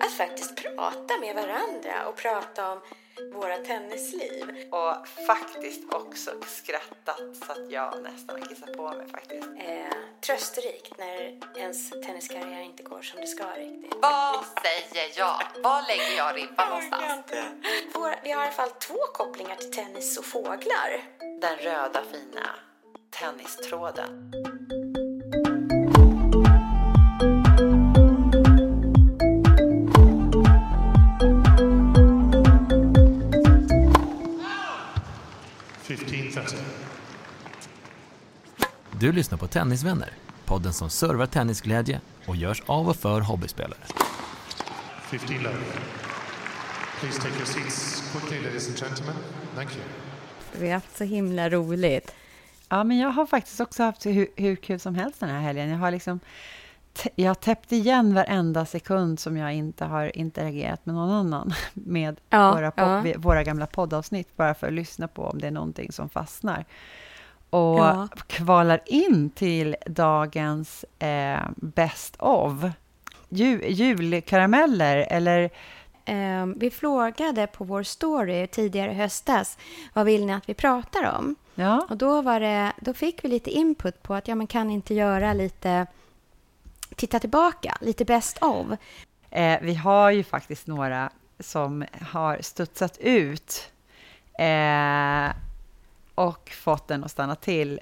Att 0.00 0.12
faktiskt 0.12 0.56
prata 0.56 1.20
med 1.20 1.34
varandra 1.34 2.08
och 2.08 2.16
prata 2.16 2.72
om 2.72 2.80
våra 3.32 3.56
tennisliv. 3.58 4.68
Och 4.70 5.08
faktiskt 5.26 5.92
också 5.92 6.30
skrattat 6.46 7.20
så 7.46 7.52
att 7.52 7.70
jag 7.70 8.02
nästan 8.02 8.40
har 8.40 8.48
kissat 8.48 8.76
på 8.76 8.92
mig 8.92 9.08
faktiskt. 9.08 9.48
Eh, 9.58 9.98
trösterikt 10.20 10.98
när 10.98 11.38
ens 11.56 11.90
tenniskarriär 11.90 12.60
inte 12.60 12.82
går 12.82 13.02
som 13.02 13.20
det 13.20 13.26
ska 13.26 13.44
riktigt. 13.44 13.94
Vad 14.02 14.44
säger 14.62 15.18
jag? 15.18 15.62
Var 15.62 15.82
lägger 15.88 16.16
jag 16.16 16.36
ribban 16.36 16.68
någonstans? 16.68 17.24
Vår, 17.94 18.14
vi 18.22 18.30
har 18.32 18.42
i 18.42 18.44
alla 18.44 18.52
fall 18.52 18.70
två 18.70 18.98
kopplingar 19.14 19.56
till 19.56 19.72
tennis 19.72 20.18
och 20.18 20.24
fåglar. 20.24 21.04
Den 21.40 21.56
röda 21.56 22.02
fina 22.12 22.54
tennistråden. 23.10 24.32
Du 39.00 39.12
lyssnar 39.12 39.38
på 39.38 39.46
Tennisvänner, 39.46 40.10
podden 40.44 40.72
som 40.72 40.90
servar 40.90 41.26
tennisglädje 41.26 42.00
och 42.26 42.36
görs 42.36 42.62
av 42.66 42.88
och 42.88 42.96
för 42.96 43.20
hobbyspelare. 43.20 43.80
15 45.10 45.36
love. 45.36 45.56
Please 47.00 47.20
take 47.20 47.34
your 47.36 47.46
seats 47.46 48.02
quickly, 48.12 48.40
ladies 48.46 48.68
and 48.68 48.78
gentlemen. 48.78 49.14
Thank 49.54 49.70
you. 49.70 49.84
Vi 50.60 50.66
har 50.66 50.74
haft 50.74 50.96
så 50.96 51.04
himla 51.04 51.50
roligt. 51.50 52.14
Ja, 52.68 52.84
men 52.84 52.98
jag 52.98 53.08
har 53.08 53.26
faktiskt 53.26 53.60
också 53.60 53.82
haft 53.82 54.06
hur, 54.06 54.28
hur 54.36 54.56
kul 54.56 54.80
som 54.80 54.94
helst 54.94 55.20
den 55.20 55.28
här 55.28 55.40
helgen. 55.40 55.68
Jag 55.68 55.78
har 55.78 55.90
liksom 55.90 56.20
jag 57.14 57.30
har 57.30 57.34
täppt 57.34 57.72
igen 57.72 58.14
varenda 58.14 58.66
sekund 58.66 59.20
som 59.20 59.36
jag 59.36 59.54
inte 59.54 59.84
har 59.84 60.16
interagerat 60.18 60.86
med 60.86 60.94
någon 60.94 61.10
annan 61.10 61.52
med 61.74 62.20
Ja, 62.30 62.52
våra, 62.54 62.72
ja. 62.76 63.04
våra 63.16 63.42
gamla 63.42 63.66
poddavsnitt, 63.66 64.36
bara 64.36 64.54
för 64.54 64.66
att 64.66 64.72
lyssna 64.72 65.08
på 65.08 65.22
om 65.24 65.38
det 65.38 65.46
är 65.46 65.50
någonting 65.50 65.92
som 65.92 66.08
fastnar. 66.08 66.64
Och 67.50 67.78
Ja. 67.78 68.08
kvalar 68.26 68.80
in 68.86 69.30
till 69.30 69.76
dagens 69.86 70.84
eh, 70.98 71.40
Best 71.56 72.16
of. 72.18 72.52
Ju, 73.28 73.68
julkarameller, 73.68 74.96
eller 75.10 75.50
Eh, 76.04 76.46
vi 76.56 76.70
frågade 76.70 77.46
på 77.46 77.64
vår 77.64 77.82
story 77.82 78.46
tidigare 78.46 78.90
i 78.90 78.94
höstas, 78.94 79.58
vad 79.94 80.06
vill 80.06 80.26
ni 80.26 80.32
att 80.32 80.48
vi 80.48 80.54
pratar 80.54 81.16
om? 81.18 81.34
ja, 81.54 81.86
Och 81.90 81.96
då, 81.96 82.22
var 82.22 82.40
det, 82.40 82.72
då 82.80 82.94
fick 82.94 83.24
vi 83.24 83.28
lite 83.28 83.50
input 83.50 84.02
på 84.02 84.14
att 84.14 84.28
ja, 84.28 84.34
man 84.34 84.46
kan 84.46 84.70
inte 84.70 84.94
göra 84.94 85.32
lite, 85.32 85.86
titta 86.98 87.18
tillbaka, 87.20 87.78
lite 87.80 88.04
best 88.04 88.38
of. 88.42 88.66
Eh, 89.30 89.58
vi 89.62 89.74
har 89.74 90.10
ju 90.10 90.24
faktiskt 90.24 90.66
några 90.66 91.10
som 91.40 91.84
har 92.00 92.38
studsat 92.40 92.98
ut 92.98 93.72
eh, 94.38 95.28
och 96.14 96.50
fått 96.50 96.88
den 96.88 97.04
att 97.04 97.10
stanna 97.10 97.34
till. 97.34 97.80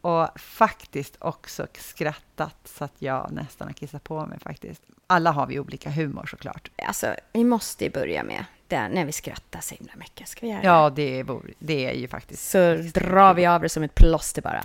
Och 0.00 0.40
faktiskt 0.40 1.16
också 1.18 1.66
skrattat 1.78 2.56
så 2.64 2.84
att 2.84 2.94
jag 2.98 3.32
nästan 3.32 3.68
har 3.68 3.72
kissat 3.74 4.04
på 4.04 4.26
mig 4.26 4.38
faktiskt. 4.38 4.82
Alla 5.06 5.30
har 5.30 5.46
vi 5.46 5.60
olika 5.60 5.90
humor 5.90 6.26
såklart. 6.26 6.70
Alltså, 6.82 7.14
vi 7.32 7.44
måste 7.44 7.84
ju 7.84 7.90
börja 7.90 8.22
med 8.22 8.44
det 8.68 8.88
när 8.88 9.04
vi 9.04 9.12
skrattar 9.12 9.60
så 9.60 9.74
himla 9.74 9.92
mycket. 9.96 10.28
Ska 10.28 10.46
vi 10.46 10.52
göra 10.52 10.62
Ja, 10.64 10.90
det 10.90 11.20
är, 11.20 11.26
det 11.58 11.86
är 11.86 11.94
ju 11.94 12.08
faktiskt... 12.08 12.50
Så 12.50 12.74
drar 12.74 13.34
vi 13.34 13.46
av 13.46 13.62
det 13.62 13.68
som 13.68 13.82
ett 13.82 13.94
plåster 13.94 14.42
bara. 14.42 14.64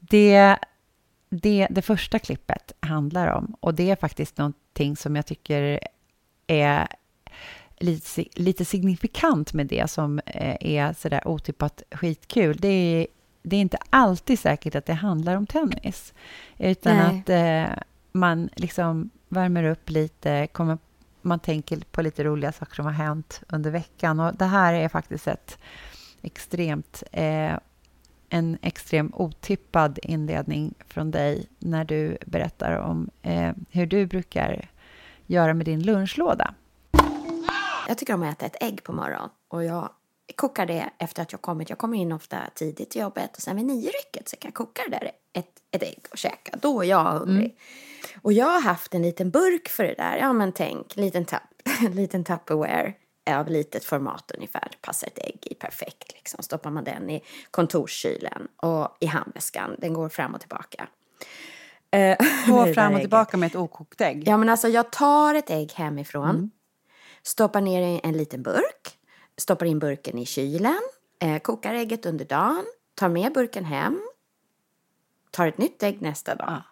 Det, 0.00 0.58
det, 1.40 1.66
det 1.70 1.82
första 1.82 2.18
klippet 2.18 2.72
handlar 2.80 3.26
om, 3.26 3.56
och 3.60 3.74
det 3.74 3.90
är 3.90 3.96
faktiskt 3.96 4.38
någonting 4.38 4.96
som 4.96 5.16
jag 5.16 5.26
tycker 5.26 5.80
är 6.46 6.88
lite, 7.78 8.24
lite 8.34 8.64
signifikant 8.64 9.52
med 9.52 9.66
det 9.66 9.90
som 9.90 10.18
eh, 10.26 10.56
är 10.60 10.92
sådär 10.92 11.28
otippat 11.28 11.82
skitkul. 11.90 12.56
Det 12.56 12.68
är, 12.68 13.06
det 13.42 13.56
är 13.56 13.60
inte 13.60 13.78
alltid 13.90 14.38
säkert 14.38 14.74
att 14.74 14.86
det 14.86 14.92
handlar 14.92 15.36
om 15.36 15.46
tennis, 15.46 16.14
utan 16.58 16.96
Nej. 16.96 17.18
att 17.20 17.28
eh, 17.28 17.82
man 18.12 18.50
liksom 18.56 19.10
värmer 19.28 19.64
upp 19.64 19.90
lite, 19.90 20.46
kommer, 20.46 20.78
man 21.22 21.38
tänker 21.38 21.80
på 21.90 22.02
lite 22.02 22.24
roliga 22.24 22.52
saker 22.52 22.74
som 22.74 22.84
har 22.84 22.92
hänt 22.92 23.42
under 23.48 23.70
veckan. 23.70 24.20
Och 24.20 24.34
det 24.36 24.44
här 24.44 24.74
är 24.74 24.88
faktiskt 24.88 25.28
ett 25.28 25.58
extremt 26.22 27.02
eh, 27.12 27.52
en 28.32 28.58
extrem 28.62 29.12
otippad 29.14 29.98
inledning 30.02 30.74
från 30.88 31.10
dig 31.10 31.48
när 31.58 31.84
du 31.84 32.18
berättar 32.26 32.76
om 32.76 33.10
eh, 33.22 33.50
hur 33.70 33.86
du 33.86 34.06
brukar 34.06 34.70
göra 35.26 35.54
med 35.54 35.66
din 35.66 35.82
lunchlåda. 35.82 36.54
Jag 37.88 37.98
tycker 37.98 38.14
om 38.14 38.22
att 38.22 38.34
äta 38.34 38.46
ett 38.46 38.62
ägg 38.62 38.82
på 38.82 38.92
morgonen 38.92 39.28
och 39.48 39.64
jag 39.64 39.90
kokar 40.36 40.66
det 40.66 40.90
efter 40.98 41.22
att 41.22 41.32
jag 41.32 41.40
kommit. 41.40 41.68
Jag 41.68 41.78
kommer 41.78 41.98
in 41.98 42.12
ofta 42.12 42.38
tidigt 42.54 42.90
till 42.90 43.00
jobbet 43.00 43.36
och 43.36 43.42
sen 43.42 43.56
vid 43.56 43.64
nio 43.64 43.90
rycket 43.90 44.28
så 44.28 44.36
kan 44.36 44.48
jag 44.48 44.54
koka 44.54 44.82
det 44.88 44.90
där 44.90 45.10
ett, 45.32 45.52
ett 45.70 45.82
ägg 45.82 46.06
och 46.10 46.18
käka. 46.18 46.58
Då 46.62 46.82
är 46.82 46.86
jag 46.86 47.04
hungrig. 47.04 47.58
Och 48.22 48.32
jag 48.32 48.46
har 48.46 48.60
haft 48.60 48.94
en 48.94 49.02
liten 49.02 49.30
burk 49.30 49.68
för 49.68 49.84
det 49.84 49.94
där. 49.94 50.16
Ja 50.16 50.32
men 50.32 50.52
tänk, 50.52 50.96
en 50.96 51.04
liten, 51.04 51.24
tapp, 51.24 51.42
en 51.80 51.92
liten 51.94 52.24
Tupperware 52.24 52.94
av 53.30 53.48
litet 53.50 53.84
format 53.84 54.30
ungefär. 54.36 54.68
Passar 54.80 55.06
ett 55.08 55.18
ägg 55.18 55.38
i 55.50 55.54
perfekt 55.54 56.12
liksom. 56.12 56.42
Stoppar 56.42 56.70
man 56.70 56.84
den 56.84 57.10
i 57.10 57.22
kontorskylen 57.50 58.48
och 58.56 58.96
i 59.00 59.06
handväskan. 59.06 59.76
Den 59.78 59.94
går 59.94 60.08
fram 60.08 60.34
och 60.34 60.40
tillbaka. 60.40 60.88
Eh, 61.90 62.16
Gå 62.46 62.56
med 62.58 62.68
det 62.68 62.74
fram 62.74 62.94
och 62.94 63.00
tillbaka 63.00 63.36
med 63.36 63.46
ett 63.46 63.56
okokt 63.56 64.00
ägg. 64.00 64.28
Ja, 64.28 64.36
men 64.36 64.48
alltså 64.48 64.68
jag 64.68 64.92
tar 64.92 65.34
ett 65.34 65.50
ägg 65.50 65.72
hemifrån, 65.72 66.50
stoppar 67.22 67.60
ner 67.60 67.82
i 67.96 68.00
en 68.04 68.16
liten 68.16 68.42
burk, 68.42 68.98
stoppar 69.36 69.66
in 69.66 69.78
burken 69.78 70.18
i 70.18 70.26
kylen, 70.26 70.80
eh, 71.22 71.38
kokar 71.38 71.74
ägget 71.74 72.06
under 72.06 72.24
dagen, 72.24 72.64
tar 72.94 73.08
med 73.08 73.32
burken 73.32 73.64
hem, 73.64 74.00
tar 75.30 75.46
ett 75.46 75.58
nytt 75.58 75.82
ägg 75.82 76.02
nästa 76.02 76.34
dag. 76.34 76.62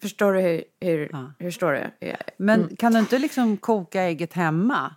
Förstår 0.00 0.32
du 0.32 0.40
hur, 0.40 0.64
hur, 0.80 1.16
hur 1.38 1.50
står 1.50 1.72
du? 1.72 1.90
Hur 2.00 2.08
jag- 2.08 2.18
Men 2.36 2.76
kan 2.76 2.92
du 2.92 2.98
inte 2.98 3.18
liksom 3.18 3.56
koka 3.56 4.02
ägget 4.02 4.32
hemma? 4.32 4.94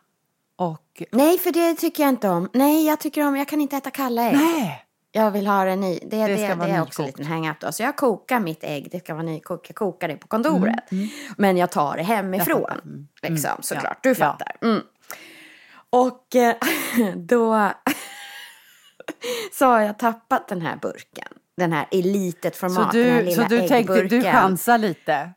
Och... 0.63 1.03
Nej, 1.11 1.37
för 1.37 1.51
det 1.51 1.73
tycker 1.73 2.03
jag 2.03 2.09
inte 2.09 2.29
om. 2.29 2.49
Nej, 2.53 2.85
jag 2.85 2.99
tycker 2.99 3.27
om, 3.27 3.37
jag 3.37 3.47
kan 3.47 3.61
inte 3.61 3.77
äta 3.77 3.91
kalla 3.91 4.23
ägg. 4.29 4.35
Nej! 4.35 4.85
Jag 5.15 5.31
vill 5.31 5.47
ha 5.47 5.65
det 5.65 5.75
ny. 5.75 5.99
Det, 6.01 6.27
det, 6.27 6.35
det, 6.35 6.55
vara 6.55 6.69
är 6.69 6.81
också 6.81 7.01
en 7.01 7.05
liten 7.05 7.25
hang-up 7.25 7.59
då. 7.59 7.71
Så 7.71 7.83
jag 7.83 7.95
kokar 7.95 8.39
mitt 8.39 8.63
ägg, 8.63 8.87
det 8.91 8.99
ska 8.99 9.13
vara 9.13 9.23
nykokt. 9.23 9.69
Jag 9.69 9.75
kokar 9.75 10.07
det 10.07 10.15
på 10.15 10.27
kontoret. 10.27 10.75
Men 11.37 11.57
jag 11.57 11.71
tar 11.71 11.97
det 11.97 12.03
hemifrån. 12.03 13.07
Liksom, 13.21 13.51
såklart. 13.59 13.97
Du 14.03 14.09
Ja. 14.09 14.15
fattar. 14.15 14.55
Mm. 14.61 14.81
Och 15.89 16.35
eh, 16.35 16.55
då 17.15 17.69
så 19.53 19.65
har 19.65 19.81
jag 19.81 19.99
tappat 19.99 20.47
den 20.47 20.61
här 20.61 20.75
burken. 20.75 21.27
Den 21.57 21.73
här 21.73 21.87
i 21.91 22.01
litet 22.01 22.55
format. 22.55 22.91
Så 22.91 22.97
den 22.97 23.09
här 23.09 23.19
du, 23.19 23.25
lilla 23.25 23.43
så 23.43 23.49
du 23.49 23.67
tänkte, 23.67 23.93
du 23.93 23.99
äggburken. 23.99 24.31
chansar 24.33 24.77
lite? 24.77 25.29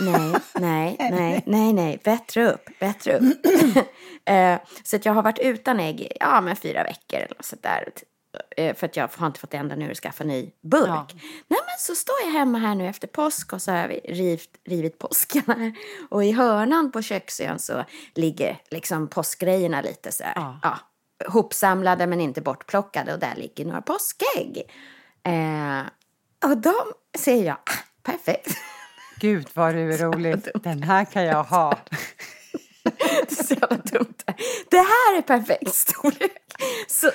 Nej, 0.00 0.34
nej, 0.54 0.96
nej, 0.98 1.42
nej, 1.46 1.72
nej, 1.72 2.00
bättre 2.04 2.52
upp, 2.52 2.68
bättre 2.80 3.18
upp. 3.18 3.46
eh, 4.24 4.58
så 4.84 4.96
att 4.96 5.04
jag 5.04 5.12
har 5.12 5.22
varit 5.22 5.38
utan 5.38 5.80
ägg 5.80 6.12
ja, 6.20 6.40
men 6.40 6.56
fyra 6.56 6.84
veckor 6.84 7.18
eller 7.18 7.36
så 7.40 7.56
där. 7.60 7.88
Eh, 8.56 8.74
för 8.74 8.86
att 8.86 8.96
jag 8.96 9.08
har 9.16 9.26
inte 9.26 9.40
fått 9.40 9.54
ända 9.54 9.76
nu 9.76 9.90
att 9.90 9.96
skaffa 9.96 10.24
ny 10.24 10.50
burk. 10.62 10.88
Ja. 10.88 11.06
Nej 11.48 11.60
men 11.66 11.78
så 11.78 11.94
står 11.94 12.14
jag 12.24 12.32
hemma 12.32 12.58
här 12.58 12.74
nu 12.74 12.86
efter 12.86 13.08
påsk 13.08 13.52
och 13.52 13.62
så 13.62 13.72
har 13.72 13.88
vi 13.88 14.00
rivit, 14.04 14.60
rivit 14.64 14.98
påskarna. 14.98 15.72
Och 16.10 16.24
i 16.24 16.32
hörnan 16.32 16.92
på 16.92 17.02
köksön 17.02 17.58
så 17.58 17.84
ligger 18.14 18.60
liksom 18.70 19.08
påskgrejerna 19.08 19.80
lite 19.80 20.12
så 20.12 20.24
här. 20.24 20.32
Ja. 20.36 20.60
Ja. 20.62 20.78
hopsamlade 21.28 22.06
men 22.06 22.20
inte 22.20 22.40
bortplockade 22.40 23.12
och 23.12 23.18
där 23.18 23.34
ligger 23.36 23.64
några 23.64 23.82
påskägg. 23.82 24.62
Eh, 25.22 25.80
och 26.50 26.56
de 26.56 26.74
ser 27.18 27.44
jag, 27.44 27.56
ah, 27.56 28.02
perfekt. 28.02 28.50
Gud 29.20 29.48
vad 29.54 29.74
du 29.74 29.94
är 29.94 29.98
rolig. 29.98 30.36
Den 30.54 30.82
här 30.82 31.04
kan 31.04 31.24
jag 31.24 31.44
ha. 31.44 31.78
Det 32.82 33.40
är 33.40 33.44
så 33.44 33.54
jävla 33.54 33.76
dumt. 33.76 34.14
Det 34.70 34.76
här 34.76 35.18
är 35.18 35.22
perfekt 35.22 35.74
storlek. 35.74 36.32
Så. 36.88 37.10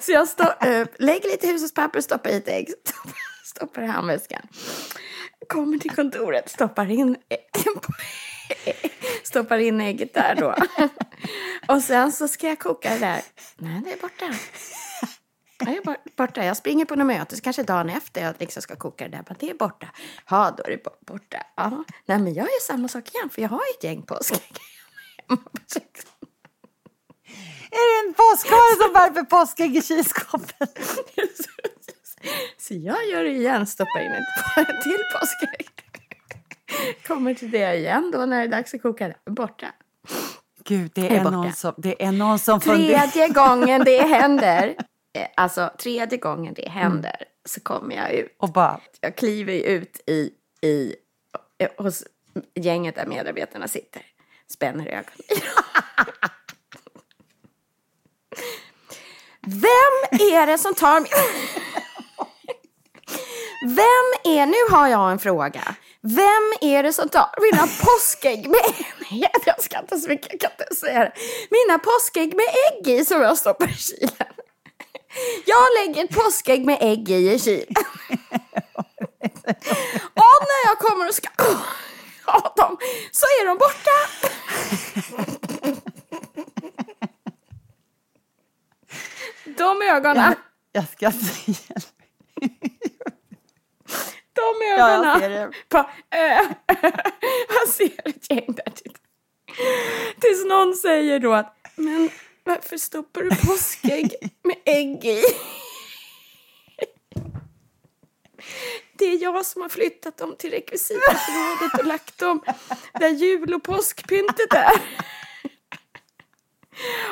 Så 0.00 0.12
jag 0.12 0.28
stå, 0.28 0.44
äh, 0.44 0.86
lägger 0.98 1.28
lite 1.30 1.46
hushållspapper 1.46 2.00
stoppar 2.00 2.30
i 2.30 2.36
ett 2.36 2.48
ägg. 2.48 2.68
Stoppar, 2.84 3.14
stoppar 3.44 3.82
i 3.82 3.86
handväskan. 3.86 4.42
kommer 5.48 5.78
till 5.78 5.90
kontoret, 5.90 6.50
stoppar 6.50 6.90
in, 6.90 7.16
stoppar 9.24 9.58
in 9.58 9.80
ägget 9.80 10.14
där 10.14 10.34
då. 10.34 10.54
Och 11.68 11.82
sen 11.82 12.12
så 12.12 12.28
ska 12.28 12.48
jag 12.48 12.58
koka 12.58 12.90
det 12.90 12.98
där. 12.98 13.20
Nej, 13.56 13.82
det 13.84 13.92
är 13.92 14.00
borta. 14.00 14.34
Det 15.60 15.76
är 15.76 15.82
bort- 15.84 16.16
borta. 16.16 16.44
Jag 16.44 16.56
springer 16.56 16.84
på 16.84 16.94
något 16.96 17.06
möte, 17.06 17.36
så 17.36 17.42
kanske 17.42 17.62
dagen 17.62 17.88
efter 17.90 18.22
jag 18.24 18.34
liksom 18.38 18.62
ska 18.62 18.76
koka 18.76 19.04
det 19.04 19.10
där. 19.10 19.24
Men 19.28 19.36
det 19.40 19.50
är 19.50 19.54
borta. 19.54 19.86
Ja, 20.30 20.54
då 20.56 20.64
är 20.64 20.70
det 20.70 20.84
bo- 20.84 21.12
borta. 21.14 21.38
Ja. 21.56 21.84
Nej, 22.06 22.18
men 22.18 22.34
jag 22.34 22.44
gör 22.46 22.60
samma 22.66 22.88
sak 22.88 23.08
igen, 23.14 23.30
för 23.30 23.42
jag 23.42 23.48
har 23.48 23.60
ett 23.76 23.84
gäng 23.84 24.02
påskägg. 24.02 24.40
Är 27.70 28.02
det 28.02 28.08
en 28.08 28.14
påskhare 28.14 28.76
som 28.84 28.92
värper 28.92 29.22
påskägg 29.22 29.76
i 29.76 29.82
kylskåpet? 29.82 30.78
Så 32.58 32.74
jag 32.74 33.06
gör 33.08 33.24
det 33.24 33.30
igen, 33.30 33.66
stoppar 33.66 34.00
in 34.00 34.12
ett 34.12 34.82
till 34.82 34.98
påskägg. 35.14 35.68
Kommer 37.06 37.34
till 37.34 37.50
det 37.50 37.74
igen 37.76 38.10
då 38.10 38.18
när 38.18 38.38
det 38.38 38.42
är 38.44 38.48
dags 38.48 38.74
att 38.74 38.82
koka 38.82 39.08
det. 39.08 39.30
Borta. 39.30 39.66
Gud, 40.64 40.90
det 40.94 41.16
är 41.16 41.20
är, 41.20 41.30
någon 41.30 41.52
som, 41.52 41.74
det 41.76 42.04
är 42.04 42.12
någon 42.12 42.38
som. 42.38 42.60
Tredje 42.60 43.28
gången 43.28 43.82
det 43.84 44.02
händer, 44.02 44.76
alltså 45.34 45.70
tredje 45.78 46.18
gången 46.18 46.54
det 46.54 46.68
händer 46.68 47.24
så 47.48 47.60
kommer 47.60 47.96
jag 47.96 48.12
ut. 48.12 48.36
Och 48.38 48.48
bara, 48.52 48.80
Jag 49.00 49.16
kliver 49.16 49.52
ut 49.52 50.00
i, 50.06 50.30
i, 50.62 50.94
eh, 51.58 51.70
hos 51.76 52.04
gänget 52.54 52.94
där 52.94 53.06
medarbetarna 53.06 53.68
sitter. 53.68 54.02
Spänner 54.52 54.86
ögonen. 54.86 55.42
Vem 59.46 60.20
är 60.20 60.46
det 60.46 60.58
som 60.58 60.74
tar 60.74 61.00
min... 61.00 61.08
Vem 63.76 64.34
är... 64.34 64.46
Nu 64.46 64.76
har 64.76 64.88
jag 64.88 65.12
en 65.12 65.18
fråga. 65.18 65.74
Vem 66.02 66.52
är 66.60 66.82
det 66.82 66.92
som 66.92 67.08
tar 67.08 67.34
mina 67.40 67.62
påskägg 67.66 68.48
med... 68.48 68.86
Nej, 69.10 69.30
jag 69.46 69.62
ska 69.62 69.78
inte 69.78 69.98
så 69.98 70.08
mycket, 70.08 70.28
jag 70.30 70.40
kan 70.40 70.50
inte 70.60 70.74
säga 70.74 70.98
det. 70.98 71.12
Mina 71.50 71.78
påskägg 71.78 72.34
med 72.36 72.46
ägg 72.46 72.88
i 72.88 73.04
som 73.04 73.20
jag 73.20 73.38
stoppar 73.38 73.70
i 73.70 73.74
kylen. 73.74 74.10
Jag 75.46 75.66
lägger 75.78 76.04
ett 76.04 76.10
påskägg 76.14 76.64
med 76.66 76.78
ägg 76.80 77.10
i 77.10 77.32
i 77.32 77.38
kylen. 77.38 77.66
Och 80.14 80.40
när 80.48 80.66
jag 80.66 80.78
kommer 80.78 81.08
och 81.08 81.14
ska 81.14 81.28
ha 82.26 82.54
dem 82.56 82.78
så 83.12 83.24
är 83.40 83.46
de 83.46 83.58
borta. 83.58 83.90
De 89.44 89.82
ögonen, 89.82 90.34
jag 90.72 90.88
ska 90.88 91.10
säga 91.12 91.80
de 94.32 94.42
Ja, 94.60 94.78
jag 94.78 94.90
ögonen. 94.90 95.20
ser 95.20 95.28
det. 95.30 95.50
På, 95.68 95.78
äh, 96.16 96.42
man 97.48 97.66
ser 97.68 98.08
ett 98.08 98.30
gäng 98.30 98.46
där. 98.46 98.72
Tills 100.20 100.44
någon 100.44 100.74
säger 100.74 101.18
då 101.20 101.32
att 101.32 101.56
men 101.76 102.10
varför 102.50 102.76
stoppar 102.76 103.22
du 103.22 103.28
påskägg 103.28 104.14
med 104.42 104.56
ägg 104.64 105.04
i? 105.04 105.22
Det 108.98 109.04
är 109.04 109.22
jag 109.22 109.46
som 109.46 109.62
har 109.62 109.68
flyttat 109.68 110.18
dem 110.18 110.36
till 110.38 110.50
rekvisitförrådet 110.50 111.78
och 111.78 111.86
lagt 111.86 112.18
dem 112.18 112.42
där 113.00 113.08
jul 113.08 113.54
och 113.54 113.62
påskpyntet 113.62 114.52
är. 114.52 114.72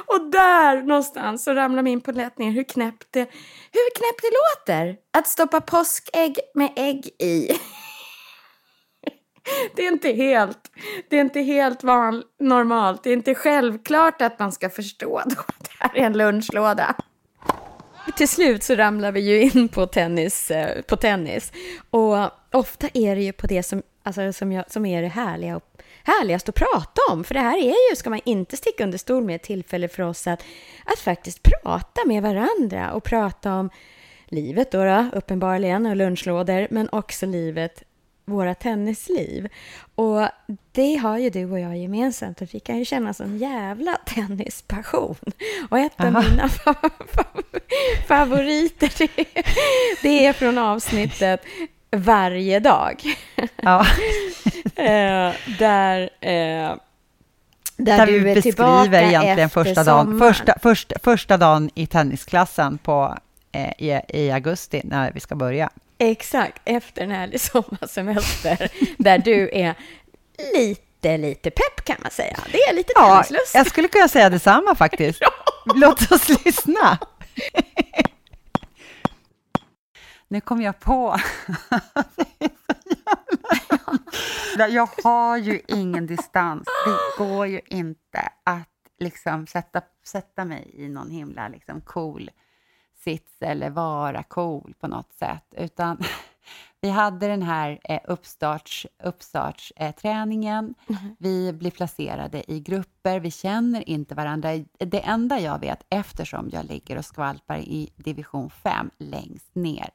Och 0.06 0.30
där 0.30 0.82
någonstans 0.82 1.44
så 1.44 1.54
ramlar 1.54 1.82
min 1.82 2.00
polett 2.00 2.38
ner 2.38 2.50
hur 2.50 2.64
knäppt 2.64 3.06
det, 3.10 3.30
hur 3.72 3.94
knäppt 3.94 4.22
det 4.22 4.30
låter. 4.30 4.96
Att 5.10 5.28
stoppa 5.28 5.60
påskägg 5.60 6.38
med 6.54 6.72
ägg 6.76 7.06
i. 7.18 7.58
Det 9.74 9.86
är 9.86 9.92
inte 9.92 10.12
helt, 10.12 10.58
det 11.08 11.16
är 11.16 11.20
inte 11.20 11.40
helt 11.40 11.84
van, 11.84 12.22
normalt. 12.40 13.04
Det 13.04 13.10
är 13.10 13.14
inte 13.14 13.34
självklart 13.34 14.22
att 14.22 14.38
man 14.38 14.52
ska 14.52 14.70
förstå 14.70 15.22
då 15.26 15.40
att 15.40 15.58
det 15.58 15.70
här 15.78 15.96
är 15.96 16.06
en 16.06 16.12
lunchlåda. 16.12 16.94
Till 18.16 18.28
slut 18.28 18.62
så 18.62 18.74
ramlar 18.74 19.12
vi 19.12 19.20
ju 19.20 19.42
in 19.42 19.68
på 19.68 19.86
tennis, 19.86 20.50
eh, 20.50 20.82
på 20.82 20.96
tennis. 20.96 21.52
Och 21.90 22.16
ofta 22.52 22.88
är 22.94 23.16
det 23.16 23.22
ju 23.22 23.32
på 23.32 23.46
det 23.46 23.62
som, 23.62 23.82
alltså, 24.02 24.32
som, 24.32 24.52
jag, 24.52 24.70
som 24.70 24.86
är 24.86 25.02
det 25.02 25.08
härliga 25.08 25.56
och, 25.56 25.64
härligast 26.04 26.48
att 26.48 26.54
prata 26.54 27.00
om. 27.10 27.24
För 27.24 27.34
det 27.34 27.40
här 27.40 27.58
är 27.58 27.90
ju, 27.90 27.96
ska 27.96 28.10
man 28.10 28.20
inte 28.24 28.56
sticka 28.56 28.84
under 28.84 28.98
stol 28.98 29.24
med, 29.24 29.36
ett 29.36 29.42
tillfälle 29.42 29.88
för 29.88 30.02
oss 30.02 30.26
att, 30.26 30.42
att 30.84 30.98
faktiskt 30.98 31.42
prata 31.42 32.00
med 32.06 32.22
varandra 32.22 32.92
och 32.92 33.04
prata 33.04 33.54
om 33.54 33.70
livet 34.26 34.70
då, 34.70 34.84
då 34.84 35.06
uppenbarligen, 35.12 35.86
och 35.86 35.96
lunchlådor, 35.96 36.66
men 36.70 36.88
också 36.92 37.26
livet 37.26 37.82
våra 38.28 38.54
tennisliv. 38.54 39.48
Och 39.94 40.28
det 40.72 40.96
har 40.96 41.18
ju 41.18 41.30
du 41.30 41.50
och 41.50 41.60
jag 41.60 41.76
gemensamt, 41.78 42.42
att 42.42 42.54
vi 42.54 42.60
kan 42.60 42.78
ju 42.78 42.84
känna 42.84 43.14
sån 43.14 43.38
jävla 43.38 43.96
tennispassion. 44.06 45.16
Och 45.70 45.78
ett 45.78 46.00
av 46.00 46.06
Aha. 46.16 46.22
mina 46.30 46.46
fa- 46.46 46.74
fa- 47.12 47.60
favoriter, 48.08 48.92
det, 48.98 49.24
det 50.02 50.26
är 50.26 50.32
från 50.32 50.58
avsnittet 50.58 51.40
Varje 51.90 52.60
dag. 52.60 53.02
Ja. 53.56 53.86
Eh, 54.76 55.32
där, 55.58 56.00
eh, 56.20 56.30
där, 56.30 56.76
Där 57.76 58.06
du 58.06 58.20
beskriver 58.34 59.02
egentligen 59.02 59.50
första 59.50 59.84
dagen, 59.84 60.18
första, 60.18 60.58
första, 60.62 60.98
första 61.02 61.36
dagen 61.36 61.70
i 61.74 61.86
tennisklassen 61.86 62.78
på, 62.78 63.18
eh, 63.52 63.72
i, 63.78 64.00
i 64.08 64.30
augusti 64.30 64.80
när 64.84 65.12
vi 65.12 65.20
ska 65.20 65.34
börja. 65.34 65.70
Exakt, 65.98 66.62
efter 66.64 67.02
en 67.02 67.10
härlig 67.10 67.40
sommarsemester 67.52 68.70
där 68.98 69.18
du 69.18 69.50
är 69.52 69.74
lite, 70.54 71.18
lite 71.18 71.50
pepp 71.50 71.84
kan 71.84 71.96
man 72.02 72.10
säga. 72.10 72.38
Det 72.52 72.58
är 72.58 72.74
lite 72.74 72.92
Ja, 72.94 73.24
jag 73.54 73.66
skulle 73.66 73.88
kunna 73.88 74.08
säga 74.08 74.30
detsamma 74.30 74.74
faktiskt. 74.74 75.20
Låt 75.74 76.12
oss 76.12 76.44
lyssna. 76.44 76.98
Nu 80.30 80.40
kom 80.40 80.62
jag 80.62 80.80
på. 80.80 81.16
Jag 84.68 84.88
har 85.04 85.36
ju 85.36 85.60
ingen 85.68 86.06
distans. 86.06 86.64
Det 86.86 87.24
går 87.24 87.46
ju 87.46 87.60
inte 87.66 88.32
att 88.44 88.68
liksom 88.98 89.46
sätta, 89.46 89.82
sätta 90.06 90.44
mig 90.44 90.70
i 90.74 90.88
någon 90.88 91.10
himla 91.10 91.48
liksom 91.48 91.80
cool 91.80 92.30
sits 93.04 93.42
eller 93.42 93.70
vara 93.70 94.22
cool 94.22 94.74
på 94.80 94.86
något 94.88 95.12
sätt. 95.12 95.54
Utan 95.56 95.98
vi 96.80 96.88
hade 96.88 97.28
den 97.28 97.42
här 97.42 97.78
eh, 97.84 98.00
uppstarts, 98.04 98.86
uppstartsträningen. 99.02 100.74
Vi 101.18 101.52
blir 101.52 101.70
placerade 101.70 102.52
i 102.52 102.60
grupper. 102.60 103.20
Vi 103.20 103.30
känner 103.30 103.88
inte 103.88 104.14
varandra. 104.14 104.64
Det 104.78 105.00
enda 105.00 105.40
jag 105.40 105.58
vet, 105.58 105.86
eftersom 105.88 106.50
jag 106.52 106.64
ligger 106.64 106.98
och 106.98 107.04
skvalpar 107.04 107.58
i 107.58 107.90
division 107.96 108.50
5 108.50 108.90
längst 108.98 109.54
ner, 109.54 109.90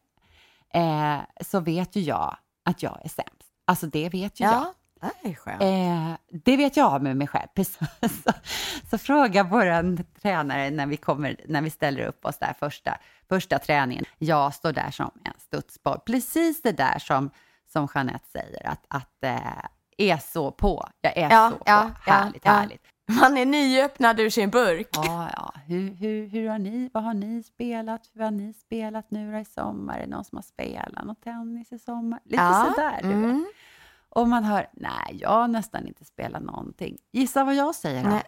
eh, 0.74 1.18
så 1.42 1.60
vet 1.60 1.96
ju 1.96 2.02
jag 2.02 2.38
att 2.66 2.84
jag 2.84 3.00
är 3.04 3.10
sämst. 3.10 3.52
Alltså 3.66 3.88
det 3.88 4.10
vet 4.10 4.40
ju 4.40 4.44
jag. 4.46 4.54
Ja, 4.54 4.60
det 4.60 4.83
är 5.24 5.34
skönt. 5.34 5.62
Eh, 5.62 6.18
det 6.44 6.58
vet 6.58 6.78
jag 6.78 7.02
med 7.02 7.18
mig 7.18 7.28
själv. 7.28 7.48
Så, 8.24 8.32
så 8.90 8.98
fråga 8.98 9.44
vår 9.44 10.04
tränare 10.22 10.70
när 10.70 10.86
vi, 10.88 10.98
kommer, 10.98 11.36
när 11.48 11.62
vi 11.62 11.70
ställer 11.70 12.06
upp 12.06 12.26
oss 12.26 12.38
där 12.38 12.54
första, 12.60 12.98
första 13.30 13.60
träningen. 13.60 14.06
Jag 14.18 14.54
står 14.54 14.74
där 14.74 14.92
som 14.92 15.12
en 15.26 15.34
studsboll. 15.38 16.00
Precis 16.06 16.62
det 16.62 16.72
där 16.72 17.00
som, 17.00 17.30
som 17.74 17.88
Jeanette 17.96 18.28
säger, 18.32 18.68
att, 18.68 18.86
att 18.88 19.24
eh, 19.24 19.38
är 19.98 20.18
så 20.18 20.52
på. 20.52 20.88
Jag 21.02 21.18
är 21.18 21.32
Ja, 21.32 21.50
så 21.52 21.58
på. 21.58 21.64
ja, 21.66 21.92
härligt, 22.06 22.46
ja. 22.46 22.52
härligt. 22.52 22.82
Man 23.22 23.38
är 23.38 23.46
nyöppnad 23.46 24.20
ur 24.20 24.30
sin 24.30 24.50
burk. 24.50 24.88
Ja, 24.92 25.30
ja. 25.36 25.54
Hur, 25.66 25.94
hur, 25.94 26.28
hur 26.28 26.50
har 26.50 26.60
ni, 26.60 26.90
vad 26.94 27.04
har 27.04 27.14
ni 27.14 27.44
spelat? 27.44 28.02
Hur 28.14 28.22
har 28.24 28.32
ni 28.32 28.54
spelat 28.54 29.12
nu 29.12 29.40
i 29.40 29.46
sommar? 29.46 29.98
Är 29.98 30.02
det 30.02 30.08
någon 30.08 30.24
som 30.26 30.38
har 30.38 30.44
spelat 30.44 31.06
något 31.06 31.22
tennis 31.24 31.72
i 31.72 31.80
sommar? 31.80 32.20
Lite 32.26 32.44
sådär, 32.76 33.00
du 33.02 33.08
vet. 33.22 33.44
Och 34.16 34.28
man 34.28 34.44
hör, 34.44 34.70
nej, 34.74 35.18
jag 35.22 35.30
har 35.30 35.48
nästan 35.48 35.88
inte 35.88 36.06
spelat 36.06 36.44
någonting. 36.44 36.98
Gissa 37.14 37.44
vad 37.44 37.56
jag 37.56 37.76
säger 37.76 38.04
då? 38.04 38.10
Nej. 38.10 38.24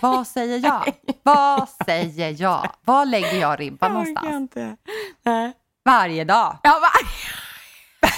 Vad 0.00 0.26
säger 0.26 0.58
jag? 0.58 0.94
Vad 1.22 1.68
säger 1.86 2.42
jag? 2.42 2.70
Var 2.84 3.06
lägger 3.06 3.40
jag 3.40 3.60
ribban 3.60 3.92
någonstans? 3.92 4.26
inte. 4.34 4.76
Nej. 5.22 5.52
Varje 5.84 6.24
dag. 6.24 6.58
Ja, 6.62 6.78
va? 6.82 6.88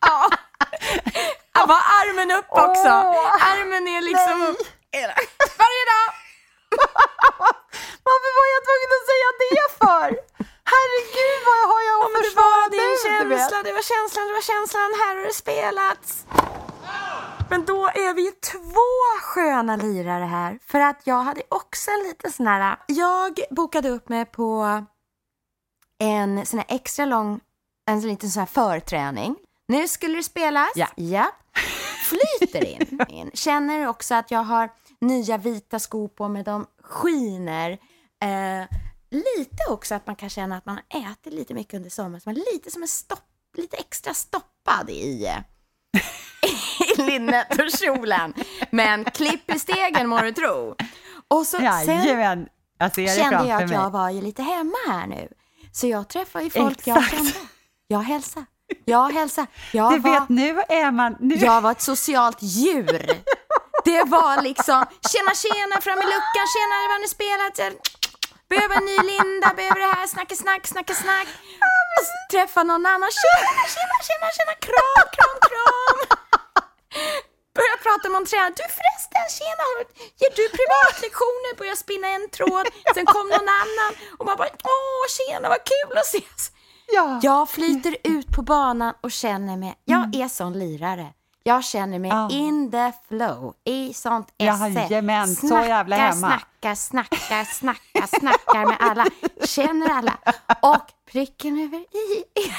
ja. 0.00 0.28
ja, 1.54 1.66
var 1.66 1.82
armen 2.00 2.30
upp 2.38 2.46
också. 2.48 2.88
Åh, 2.88 3.52
armen 3.52 3.88
är 3.88 4.02
liksom 4.02 4.42
upp. 4.42 4.66
Varje 5.58 5.84
dag. 5.92 6.08
Varför 8.04 8.30
var 8.38 8.46
jag 8.54 8.62
tvungen 8.68 8.90
att 8.98 9.06
säga 9.10 9.28
det 9.40 9.66
för? 9.78 10.08
Herregud, 10.72 11.38
vad 11.48 11.62
har 11.72 11.82
jag 11.90 11.98
att 12.04 12.12
Men 12.12 12.22
det 12.22 12.28
försvara 12.28 12.62
var 12.64 12.70
din 12.76 12.90
nu, 12.90 13.38
känsla, 13.38 13.56
det 13.62 13.72
var 13.78 13.86
känslan, 13.92 14.26
det 14.28 14.34
var 14.40 14.46
känslan. 14.52 14.90
Här 15.00 15.16
har 15.16 15.24
det 15.30 15.34
spelats. 15.44 16.26
Men 17.50 17.64
då 17.64 17.86
är 17.86 18.14
vi 18.14 18.32
två 18.32 18.88
sköna 19.22 19.76
lirare 19.76 20.24
här. 20.24 20.58
För 20.66 20.80
att 20.80 21.00
jag 21.04 21.20
hade 21.22 21.42
också 21.48 21.90
en 21.90 22.08
liten 22.08 22.32
sån 22.32 22.46
här... 22.46 22.76
Jag 22.86 23.40
bokade 23.50 23.88
upp 23.88 24.08
mig 24.08 24.24
på 24.24 24.82
en 25.98 26.46
sån 26.46 26.58
här 26.58 26.66
extra 26.76 27.04
lång 27.04 27.40
en 27.86 28.00
liten 28.00 28.30
så 28.30 28.38
här 28.38 28.46
förträning. 28.46 29.36
Nu 29.68 29.88
skulle 29.88 30.16
det 30.16 30.22
spelas. 30.22 30.70
Ja. 30.74 30.86
ja. 30.96 31.30
Flyter 32.08 32.64
in, 32.64 33.00
in. 33.08 33.30
Känner 33.34 33.88
också 33.88 34.14
att 34.14 34.30
jag 34.30 34.42
har 34.42 34.70
nya 35.00 35.36
vita 35.38 35.78
skor 35.78 36.08
på 36.08 36.28
mig. 36.28 36.42
De 36.42 36.66
skiner. 36.82 37.70
Eh, 38.22 38.68
lite 39.12 39.64
också 39.70 39.94
att 39.94 40.06
man 40.06 40.16
kan 40.16 40.30
känna 40.30 40.56
att 40.56 40.66
man 40.66 40.78
har 40.90 41.12
ätit 41.12 41.32
lite 41.32 41.54
mycket 41.54 41.74
under 41.74 41.90
sommaren. 41.90 42.20
Så 42.20 42.28
man 42.28 42.36
är 42.36 42.52
lite 42.52 42.70
som 42.70 42.82
en 42.82 42.88
stopp, 42.88 43.28
lite 43.56 43.76
extra 43.76 44.14
stoppad 44.14 44.90
i, 44.90 45.28
i 46.96 47.02
linnet 47.02 47.58
och 47.58 47.70
kjolen. 47.70 48.34
Men 48.70 49.04
klipp 49.04 49.50
i 49.54 49.58
stegen 49.58 50.08
må 50.08 50.20
du 50.20 50.32
tro. 50.32 50.76
Och 51.28 51.46
så, 51.46 51.56
sen 51.56 51.64
Jajamän, 51.64 52.48
jag 52.78 52.90
det 52.94 53.16
kände 53.16 53.48
jag 53.48 53.62
att 53.62 53.68
mig. 53.68 53.78
jag 53.78 53.90
var 53.90 54.10
ju 54.10 54.20
lite 54.20 54.42
hemma 54.42 54.76
här 54.88 55.06
nu. 55.06 55.28
Så 55.72 55.86
jag 55.86 56.08
träffar 56.08 56.40
ju 56.40 56.50
folk 56.50 56.86
jag 56.86 56.96
Exakt. 56.98 57.14
kände. 57.16 57.32
Jag 57.86 58.00
hälsar. 58.00 58.44
Jag 58.84 59.12
hälsar. 59.12 59.46
Jag 59.72 59.92
Du 59.92 59.98
var, 59.98 60.20
vet, 60.20 60.28
nu 60.28 60.60
är 60.68 60.90
man... 60.90 61.16
Nu... 61.20 61.34
jag 61.34 61.60
var 61.60 61.70
ett 61.72 61.82
socialt 61.82 62.38
djur. 62.40 63.22
Det 63.84 64.04
var 64.04 64.42
liksom, 64.42 64.84
tjena 65.10 65.34
tjena 65.34 65.80
fram 65.80 65.98
i 65.98 66.02
luckan, 66.02 66.46
tjena 66.54 66.74
vad 66.82 66.90
har 66.94 67.00
ni 67.00 67.08
spelat? 67.08 67.76
Behöver 68.52 68.76
en 68.76 68.86
ny 68.90 68.96
Linda, 69.10 69.48
behöver 69.60 69.80
det 69.80 69.92
här, 69.96 70.06
snacka 70.06 70.34
snack, 70.34 70.62
snacka 70.66 70.94
snack. 70.94 71.28
Och 71.98 72.02
så 72.08 72.14
träffa 72.32 72.62
någon 72.62 72.86
annan, 72.92 73.10
tjena 73.22 73.62
tjena 73.74 73.98
tjena 74.06 74.28
tjena, 74.36 74.54
kram, 74.66 75.06
kram, 75.16 75.36
kram. 75.50 75.98
Börja 77.56 77.76
prata 77.86 78.04
med 78.08 78.14
någon 78.18 78.26
tränare, 78.30 78.54
du 78.60 78.66
förresten, 78.78 79.26
tjena, 79.38 79.64
ger 80.20 80.32
du 80.38 80.44
privatlektioner? 80.58 81.52
Börja 81.60 81.76
spinna 81.84 82.08
en 82.16 82.26
tråd, 82.36 82.66
sen 82.94 83.06
kom 83.14 83.26
någon 83.34 83.48
annan 83.62 83.92
och 84.18 84.26
man 84.26 84.36
bara, 84.40 84.50
åh 84.74 85.04
tjena 85.16 85.48
vad 85.48 85.62
kul 85.72 85.98
att 85.98 86.06
ses. 86.06 86.42
Ja. 86.96 87.20
Jag 87.22 87.50
flyter 87.50 87.96
ut 88.04 88.28
på 88.36 88.42
banan 88.42 88.94
och 89.00 89.12
känner 89.12 89.56
mig, 89.56 89.74
jag 89.84 90.14
är 90.22 90.28
sån 90.28 90.52
lirare. 90.62 91.08
Jag 91.42 91.64
känner 91.64 91.98
mig 91.98 92.10
Ja. 92.10 92.28
in 92.30 92.70
the 92.70 92.92
flow, 93.08 93.54
i 93.64 93.94
sånt 93.94 94.28
esse. 94.38 94.68
Jajamän, 94.68 95.28
så 95.36 95.46
jävla 95.54 95.96
hemma. 95.96 96.14
Snackar, 96.28 96.74
snackar, 96.74 97.44
snackar, 97.44 98.06
snackar 98.18 98.66
med 98.66 98.76
alla, 98.80 99.06
känner 99.44 99.88
alla. 99.90 100.16
Och 100.62 100.92
pricken 101.12 101.58
över 101.58 101.78
i. 101.78 102.24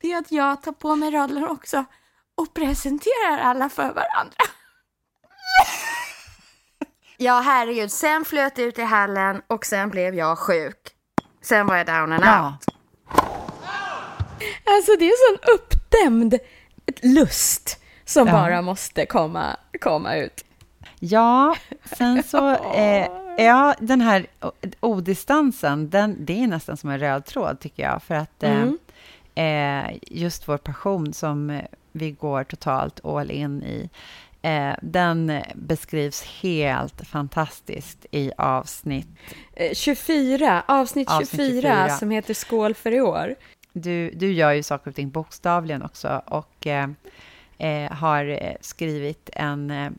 Det 0.00 0.12
är 0.12 0.18
att 0.18 0.32
jag 0.32 0.62
tar 0.62 0.72
på 0.72 0.96
mig 0.96 1.10
rollen 1.10 1.48
också 1.48 1.84
och 2.34 2.54
presenterar 2.54 3.38
alla 3.38 3.68
för 3.68 3.82
varandra. 3.92 4.36
Ja, 7.16 7.40
herregud. 7.40 7.92
Sen 7.92 8.24
flöt 8.24 8.58
ut 8.58 8.78
i 8.78 8.82
hallen 8.82 9.42
och 9.46 9.66
sen 9.66 9.90
blev 9.90 10.14
jag 10.14 10.38
sjuk. 10.38 10.76
Sen 11.42 11.66
var 11.66 11.76
jag 11.76 11.86
down 11.86 12.12
and 12.12 12.24
out. 12.24 12.24
Ja. 12.24 12.56
Alltså 14.76 14.92
det 14.98 15.04
är 15.08 15.28
sån 15.28 15.54
uppdämd 15.54 16.38
lust 17.02 17.78
som 18.04 18.26
Ja. 18.26 18.32
bara 18.32 18.62
måste 18.62 19.06
komma, 19.06 19.56
komma 19.80 20.16
ut. 20.16 20.44
Ja, 21.00 21.56
sen 21.98 22.22
så... 22.22 22.50
Eh, 22.74 23.44
ja, 23.44 23.74
den 23.80 24.00
här 24.00 24.26
odistansen, 24.80 25.90
den, 25.90 26.16
det 26.24 26.42
är 26.42 26.46
nästan 26.46 26.76
som 26.76 26.90
en 26.90 26.98
röd 26.98 27.24
tråd, 27.24 27.60
tycker 27.60 27.82
jag. 27.82 28.02
För 28.02 28.14
att 28.14 28.42
eh, 28.42 28.62
Mm. 28.62 28.78
eh, 29.90 29.98
just 30.10 30.48
vår 30.48 30.56
passion 30.58 31.12
som 31.12 31.50
eh, 31.50 31.64
vi 31.92 32.10
går 32.10 32.44
totalt 32.44 33.04
all 33.04 33.30
in 33.30 33.62
i, 33.62 33.90
eh, 34.42 34.74
den 34.82 35.40
beskrivs 35.54 36.22
helt 36.22 37.06
fantastiskt 37.06 38.06
i 38.10 38.32
avsnitt. 38.38 39.08
Eh, 39.56 39.72
24, 39.74 40.62
avsnitt 40.68 41.08
24, 41.08 41.16
Avsnitt 41.16 41.40
24. 41.62 41.88
som 41.98 42.10
heter 42.10 42.34
Skål 42.34 42.74
för 42.74 42.92
i 42.92 43.00
år. 43.00 43.34
Du, 43.80 44.10
du 44.10 44.32
gör 44.32 44.52
ju 44.52 44.62
saker 44.62 44.90
och 44.90 44.94
ting 44.96 45.10
bokstavligen 45.10 45.82
också 45.82 46.22
och 46.26 46.66
eh, 46.66 46.88
eh, 47.58 47.92
har 47.92 48.24
eh, 48.24 48.52
skrivit 48.60 49.30
en... 49.32 49.70
Eh, 49.70 49.90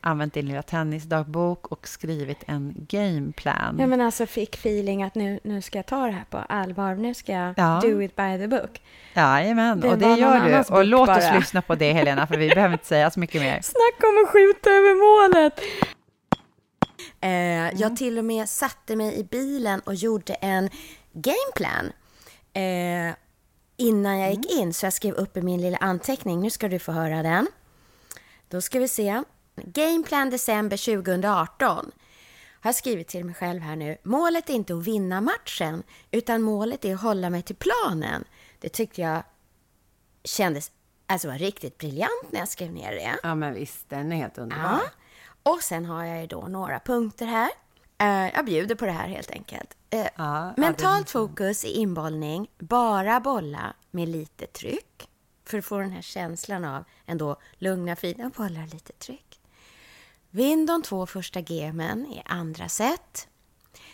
använt 0.00 0.34
din 0.34 0.46
lilla 0.46 0.62
tennisdagbok 0.62 1.66
och 1.66 1.88
skrivit 1.88 2.44
en 2.46 2.74
gameplan. 2.88 3.76
Ja 3.80 3.86
men 3.86 4.00
alltså 4.00 4.26
fick 4.26 4.54
feeling 4.54 5.02
att 5.02 5.14
nu, 5.14 5.40
nu 5.42 5.62
ska 5.62 5.78
jag 5.78 5.86
ta 5.86 6.06
det 6.06 6.12
här 6.12 6.24
på 6.30 6.38
allvar, 6.38 6.94
nu 6.94 7.14
ska 7.14 7.32
jag 7.32 7.54
Ja. 7.56 7.80
do 7.82 8.02
it 8.02 8.16
by 8.16 8.38
the 8.38 8.48
book. 8.48 8.80
Jajamän, 9.14 9.82
och 9.82 9.98
det 9.98 10.14
gör 10.14 10.64
du. 10.68 10.74
Och 10.74 10.84
låt 10.84 11.08
oss 11.08 11.16
bara. 11.16 11.38
lyssna 11.38 11.62
på 11.62 11.74
det, 11.74 11.92
Helena, 11.92 12.26
för 12.26 12.36
vi 12.36 12.48
behöver 12.54 12.72
inte 12.72 12.86
säga 12.86 13.10
så 13.10 13.20
mycket 13.20 13.42
mer. 13.42 13.60
Snacka 13.62 14.06
om 14.08 14.24
att 14.24 14.30
skjuta 14.30 14.70
över 14.70 14.94
målet! 15.34 15.60
Eh, 17.20 17.80
Jag 17.80 17.96
till 17.96 18.18
och 18.18 18.24
med 18.24 18.48
satte 18.48 18.96
mig 18.96 19.14
i 19.20 19.24
bilen 19.24 19.80
och 19.80 19.94
gjorde 19.94 20.34
en 20.34 20.70
gameplan 21.12 21.92
eh, 22.58 23.14
innan 23.76 24.18
jag 24.18 24.30
gick 24.30 24.50
in. 24.50 24.74
Så 24.74 24.86
jag 24.86 24.92
skrev 24.92 25.14
upp 25.14 25.36
i 25.36 25.42
min 25.42 25.60
lilla 25.60 25.76
anteckning. 25.76 26.40
Nu 26.40 26.50
ska 26.50 26.68
du 26.68 26.78
få 26.78 26.92
höra 26.92 27.22
den. 27.22 27.46
Då 28.48 28.60
ska 28.60 28.78
vi 28.78 28.88
se. 28.88 29.22
Gameplan 29.56 30.30
december 30.30 30.96
2018. 30.96 31.92
Har 32.60 32.68
jag 32.68 32.74
skrivit 32.74 33.08
till 33.08 33.24
mig 33.24 33.34
själv 33.34 33.62
här 33.62 33.76
nu. 33.76 33.96
Målet 34.02 34.50
är 34.50 34.54
inte 34.54 34.74
att 34.74 34.86
vinna 34.86 35.20
matchen, 35.20 35.82
utan 36.10 36.42
målet 36.42 36.84
är 36.84 36.94
att 36.94 37.00
hålla 37.00 37.30
mig 37.30 37.42
till 37.42 37.56
planen. 37.56 38.24
Det 38.60 38.68
tyckte 38.68 39.00
jag 39.00 39.22
kändes 40.24 40.72
alltså, 41.06 41.28
var 41.28 41.38
riktigt 41.38 41.78
briljant 41.78 42.26
när 42.30 42.38
jag 42.38 42.48
skrev 42.48 42.72
ner 42.72 42.92
det. 42.92 43.18
Ja, 43.22 43.34
men 43.34 43.54
visst, 43.54 43.88
den 43.88 44.12
är 44.12 44.16
helt 44.16 44.38
underbar. 44.38 44.64
Ja. 44.64 45.52
Och 45.52 45.62
sen 45.62 45.84
har 45.84 46.04
jag 46.04 46.20
ju 46.20 46.26
då 46.26 46.40
några 46.40 46.80
punkter 46.80 47.26
här. 47.26 47.50
Eh, 47.98 48.34
jag 48.34 48.44
bjuder 48.44 48.74
på 48.74 48.86
det 48.86 48.92
här 48.92 49.08
helt 49.08 49.30
enkelt. 49.30 49.76
Eh, 49.90 50.06
ja, 50.16 50.54
mentalt 50.56 51.10
fokus 51.10 51.64
i 51.64 51.68
inbollning, 51.68 52.50
bara 52.58 53.20
bolla 53.20 53.74
med 53.90 54.08
lite 54.08 54.46
tryck. 54.46 55.08
För 55.44 55.58
att 55.58 55.64
få 55.64 55.78
den 55.78 55.90
här 55.90 56.02
känslan 56.02 56.64
av 56.64 56.84
ändå 57.06 57.36
lugna, 57.58 57.96
fina 57.96 58.30
bollar, 58.30 58.66
lite 58.66 58.92
tryck. 58.92 59.40
Vinn 60.30 60.66
de 60.66 60.82
två 60.82 61.06
första 61.06 61.40
gemen 61.40 62.06
i 62.06 62.22
andra 62.26 62.68
set. 62.68 63.28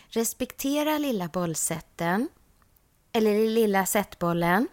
Respektera 0.07 0.97
lilla 0.97 1.27
bollsätten, 1.27 2.29
eller 3.11 3.49
lilla 3.49 3.85
setbollen. 3.85 4.67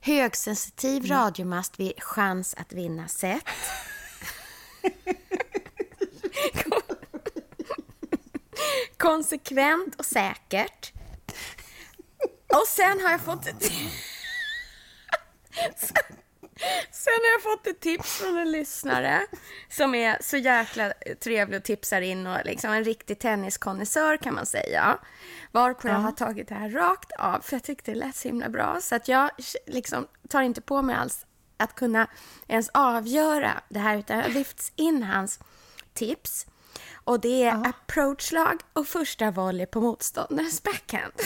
Högsensitiv 0.00 1.06
radiomast 1.06 1.80
vid 1.80 2.02
chans 2.02 2.54
att 2.58 2.72
vinna 2.72 3.08
set. 3.08 3.44
Konsekvent 8.96 9.94
och 9.94 10.04
säkert. 10.04 10.92
Och 12.48 12.66
sen 12.66 13.00
har 13.00 13.10
jag 13.10 13.20
fått 13.20 13.46
ett... 13.46 13.72
Sen 16.90 17.12
har 17.22 17.32
jag 17.32 17.42
fått 17.42 17.66
ett 17.66 17.80
tips 17.80 18.18
från 18.18 18.38
en 18.38 18.50
lyssnare 18.52 19.26
som 19.68 19.94
är 19.94 20.18
så 20.20 20.36
jäkla 20.36 20.92
trevlig 21.20 21.58
och 21.58 21.64
tipsar 21.64 22.00
in 22.00 22.26
och 22.26 22.38
liksom 22.44 22.70
en 22.70 22.84
riktig 22.84 23.18
tenniskonnässör 23.18 24.16
kan 24.16 24.34
man 24.34 24.46
säga. 24.46 24.98
Varpå 25.52 25.88
jag 25.88 25.94
har 25.94 26.12
tagit 26.12 26.48
det 26.48 26.54
här 26.54 26.70
rakt 26.70 27.12
av 27.12 27.40
för 27.40 27.56
jag 27.56 27.62
tyckte 27.62 27.90
det 27.90 27.98
lät 27.98 28.16
så 28.16 28.28
himla 28.28 28.48
bra 28.48 28.78
så 28.80 28.94
att 28.94 29.08
jag 29.08 29.30
liksom 29.66 30.06
tar 30.28 30.42
inte 30.42 30.60
på 30.60 30.82
mig 30.82 30.96
alls 30.96 31.26
att 31.56 31.74
kunna 31.74 32.06
ens 32.48 32.68
avgöra 32.74 33.60
det 33.68 33.78
här 33.78 33.98
utan 33.98 34.18
jag 34.18 34.30
lyfts 34.30 34.72
in 34.76 35.02
hans 35.02 35.40
tips. 35.94 36.46
Och 37.04 37.20
det 37.20 37.42
är 37.44 37.66
approachlag 37.68 38.60
och 38.72 38.86
första 38.88 39.30
volley 39.30 39.66
på 39.66 39.80
motståndarens 39.80 40.62
backhand. 40.62 41.12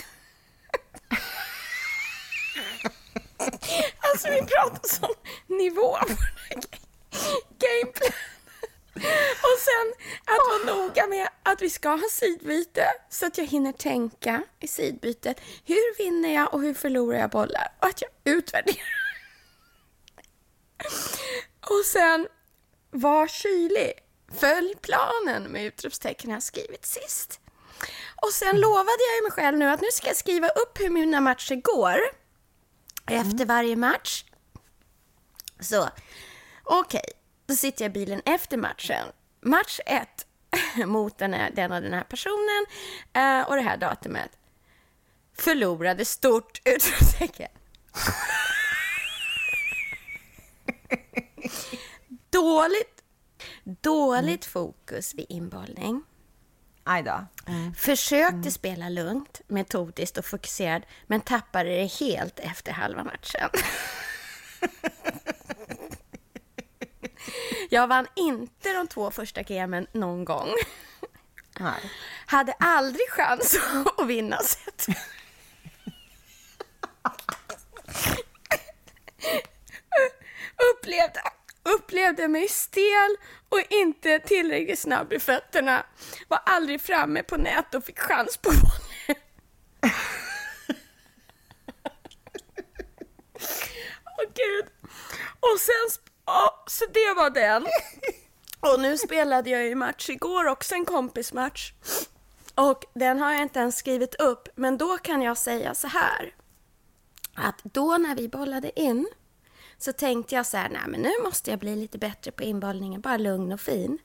Alltså 3.98 4.28
vi 4.30 4.40
pratar 4.46 4.88
sån 4.88 5.14
nivå 5.46 5.96
på 6.00 6.06
den 6.08 6.16
här 6.16 6.56
ga- 6.56 6.78
gameplanen. 7.58 8.12
Och 9.42 9.58
sen 9.60 9.92
att 10.24 10.38
vara 10.68 10.76
noga 10.76 11.06
med 11.06 11.28
att 11.42 11.62
vi 11.62 11.70
ska 11.70 11.88
ha 11.88 12.08
sidbyte 12.10 12.86
så 13.10 13.26
att 13.26 13.38
jag 13.38 13.46
hinner 13.46 13.72
tänka 13.72 14.42
i 14.60 14.68
sidbytet. 14.68 15.40
Hur 15.64 15.98
vinner 15.98 16.34
jag 16.34 16.54
och 16.54 16.60
hur 16.62 16.74
förlorar 16.74 17.18
jag 17.18 17.30
bollar? 17.30 17.72
Och 17.80 17.86
att 17.88 18.02
jag 18.02 18.10
utvärderar. 18.24 18.76
Och 21.60 21.84
sen 21.86 22.28
var 22.90 23.26
kylig. 23.28 23.92
Följ 24.34 24.74
planen 24.82 25.42
med 25.42 25.64
utropstecken 25.64 26.30
jag 26.30 26.42
skrivit 26.42 26.86
sist. 26.86 27.40
Och 28.22 28.32
sen 28.32 28.60
lovade 28.60 29.02
jag 29.16 29.22
mig 29.22 29.32
själv 29.32 29.58
nu 29.58 29.70
att 29.70 29.80
nu 29.80 29.88
ska 29.92 30.06
jag 30.06 30.16
skriva 30.16 30.48
upp 30.48 30.80
hur 30.80 30.90
mina 30.90 31.20
matcher 31.20 31.54
går 31.54 31.98
efter 33.06 33.44
varje 33.44 33.76
match. 33.76 34.24
Så, 35.60 35.88
okej. 36.64 37.12
Då 37.46 37.54
sitter 37.54 37.84
jag 37.84 37.90
i 37.90 37.92
bilen 37.92 38.22
efter 38.24 38.56
matchen. 38.56 39.06
Match 39.40 39.80
ett 39.86 40.26
mot 40.86 41.18
den, 41.18 41.34
här, 41.34 41.50
den 41.50 41.72
och 41.72 41.82
den 41.82 41.92
här 41.92 42.04
personen 42.04 42.66
eh, 43.12 43.48
och 43.48 43.56
det 43.56 43.62
här 43.62 43.76
datumet. 43.76 44.30
Förlorade 45.38 46.04
stort! 46.04 46.60
Utropstecken. 46.64 47.50
Dåligt, 52.30 52.95
dåligt 53.66 54.44
fokus 54.44 55.14
vid 55.14 55.26
inbollning. 55.28 56.02
Aj 56.84 57.02
då. 57.02 57.26
Försökte 57.76 58.50
spela 58.50 58.88
lugnt, 58.88 59.40
metodiskt 59.46 60.18
och 60.18 60.24
fokuserad, 60.24 60.82
men 61.06 61.20
tappade 61.20 61.70
det 61.70 61.86
helt 61.86 62.38
efter 62.38 62.72
halva 62.72 63.04
matchen. 63.04 63.50
Jag 67.70 67.86
vann 67.86 68.06
inte 68.14 68.72
de 68.72 68.86
två 68.86 69.10
första 69.10 69.42
gamen 69.42 69.86
någon 69.92 70.24
gång. 70.24 70.48
Nej. 71.60 71.90
Hade 72.26 72.52
aldrig 72.52 73.10
chans 73.10 73.58
att 73.98 74.06
vinna 74.06 74.38
set. 74.38 74.86
Kände 82.16 82.28
mig 82.28 82.48
stel 82.48 83.16
och 83.48 83.60
inte 83.70 84.18
tillräckligt 84.18 84.78
snabb 84.78 85.12
i 85.12 85.18
fötterna. 85.18 85.86
Var 86.28 86.40
aldrig 86.46 86.80
framme 86.80 87.22
på 87.22 87.36
nät 87.36 87.74
och 87.74 87.84
fick 87.84 87.98
chans 87.98 88.36
på 88.36 88.50
volley. 88.50 89.22
Åh 94.04 94.24
gud. 94.34 94.66
Och 95.40 95.60
sen, 95.60 95.86
oh, 95.86 95.92
ja, 96.26 96.64
så 96.66 96.84
det 96.86 97.14
var 97.16 97.30
den. 97.30 97.66
Och 98.60 98.80
nu 98.80 98.98
spelade 98.98 99.50
jag 99.50 99.64
ju 99.64 99.74
match 99.74 100.10
igår 100.10 100.46
också, 100.46 100.74
en 100.74 100.84
kompismatch. 100.84 101.72
Och 102.54 102.84
den 102.94 103.18
har 103.18 103.32
jag 103.32 103.42
inte 103.42 103.58
ens 103.58 103.76
skrivit 103.76 104.14
upp, 104.14 104.48
men 104.54 104.78
då 104.78 104.98
kan 104.98 105.22
jag 105.22 105.36
säga 105.36 105.74
så 105.74 105.86
här. 105.86 106.34
Att 107.34 107.60
då 107.64 107.98
när 107.98 108.14
vi 108.14 108.28
bollade 108.28 108.80
in 108.80 109.06
så 109.78 109.92
tänkte 109.92 110.34
jag 110.34 110.46
så 110.46 110.56
här, 110.56 110.68
nej 110.68 110.82
men 110.88 111.00
nu 111.00 111.10
måste 111.24 111.50
jag 111.50 111.58
bli 111.58 111.76
lite 111.76 111.98
bättre 111.98 112.30
på 112.30 112.42
inbollningen, 112.42 113.00
bara 113.00 113.16
lugn 113.16 113.52
och 113.52 113.60
fin. 113.60 113.98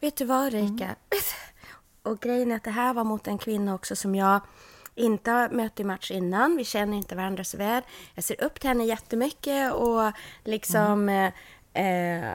Vet 0.00 0.16
du 0.16 0.24
vad 0.24 0.52
Rika? 0.52 0.96
Och 2.02 2.20
grejen 2.20 2.52
är 2.52 2.56
att 2.56 2.64
det 2.64 2.70
här 2.70 2.94
var 2.94 3.04
mot 3.04 3.26
en 3.26 3.38
kvinna 3.38 3.74
också 3.74 3.96
som 3.96 4.14
jag 4.14 4.40
inte 4.94 5.30
har 5.30 5.48
mött 5.48 5.80
i 5.80 5.84
match 5.84 6.10
innan. 6.10 6.56
Vi 6.56 6.64
känner 6.64 6.96
inte 6.96 7.16
varandra 7.16 7.44
så 7.44 7.56
väl. 7.56 7.82
Jag 8.14 8.24
ser 8.24 8.44
upp 8.44 8.60
till 8.60 8.68
henne 8.68 8.84
jättemycket 8.84 9.72
och 9.72 10.12
liksom 10.44 11.08
eh, 11.08 11.32
eh, 11.72 12.32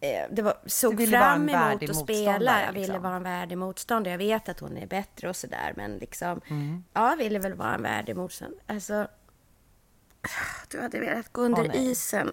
eh, 0.00 0.26
det 0.30 0.42
var, 0.42 0.54
såg 0.66 1.08
fram 1.08 1.48
emot 1.48 1.90
att 1.90 1.96
spela. 1.96 2.60
Jag 2.60 2.72
ville 2.72 2.86
liksom. 2.86 3.02
vara 3.02 3.16
en 3.16 3.22
värdig 3.22 3.58
motståndare. 3.58 4.12
Jag 4.12 4.18
vet 4.18 4.48
att 4.48 4.60
hon 4.60 4.76
är 4.76 4.86
bättre 4.86 5.28
och 5.28 5.36
sådär, 5.36 5.72
men 5.76 5.98
liksom, 5.98 6.40
Mm. 6.48 6.84
ja, 6.92 7.10
jag 7.10 7.16
ville 7.16 7.38
väl 7.38 7.54
vara 7.54 7.74
en 7.74 7.82
värdig 7.82 8.16
motståndare. 8.16 8.60
Alltså, 8.66 9.08
du 10.68 10.80
hade 10.80 11.00
velat 11.00 11.32
gå 11.32 11.40
under 11.42 11.68
nej. 11.68 11.90
isen 11.90 12.32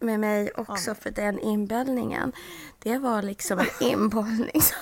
med 0.00 0.20
mig 0.20 0.50
också 0.56 0.94
för 0.94 1.10
den 1.10 1.38
inböllningen. 1.38 2.32
Det 2.78 2.98
var 2.98 3.22
liksom 3.22 3.58
en 3.58 3.66
inbollning 3.80 4.62
som 4.62 4.76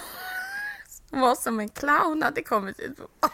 var 1.20 1.34
som 1.34 1.60
en 1.60 1.68
clown 1.68 2.22
hade 2.22 2.42
kommit 2.42 2.80
ut 2.80 2.96
på, 2.96 3.28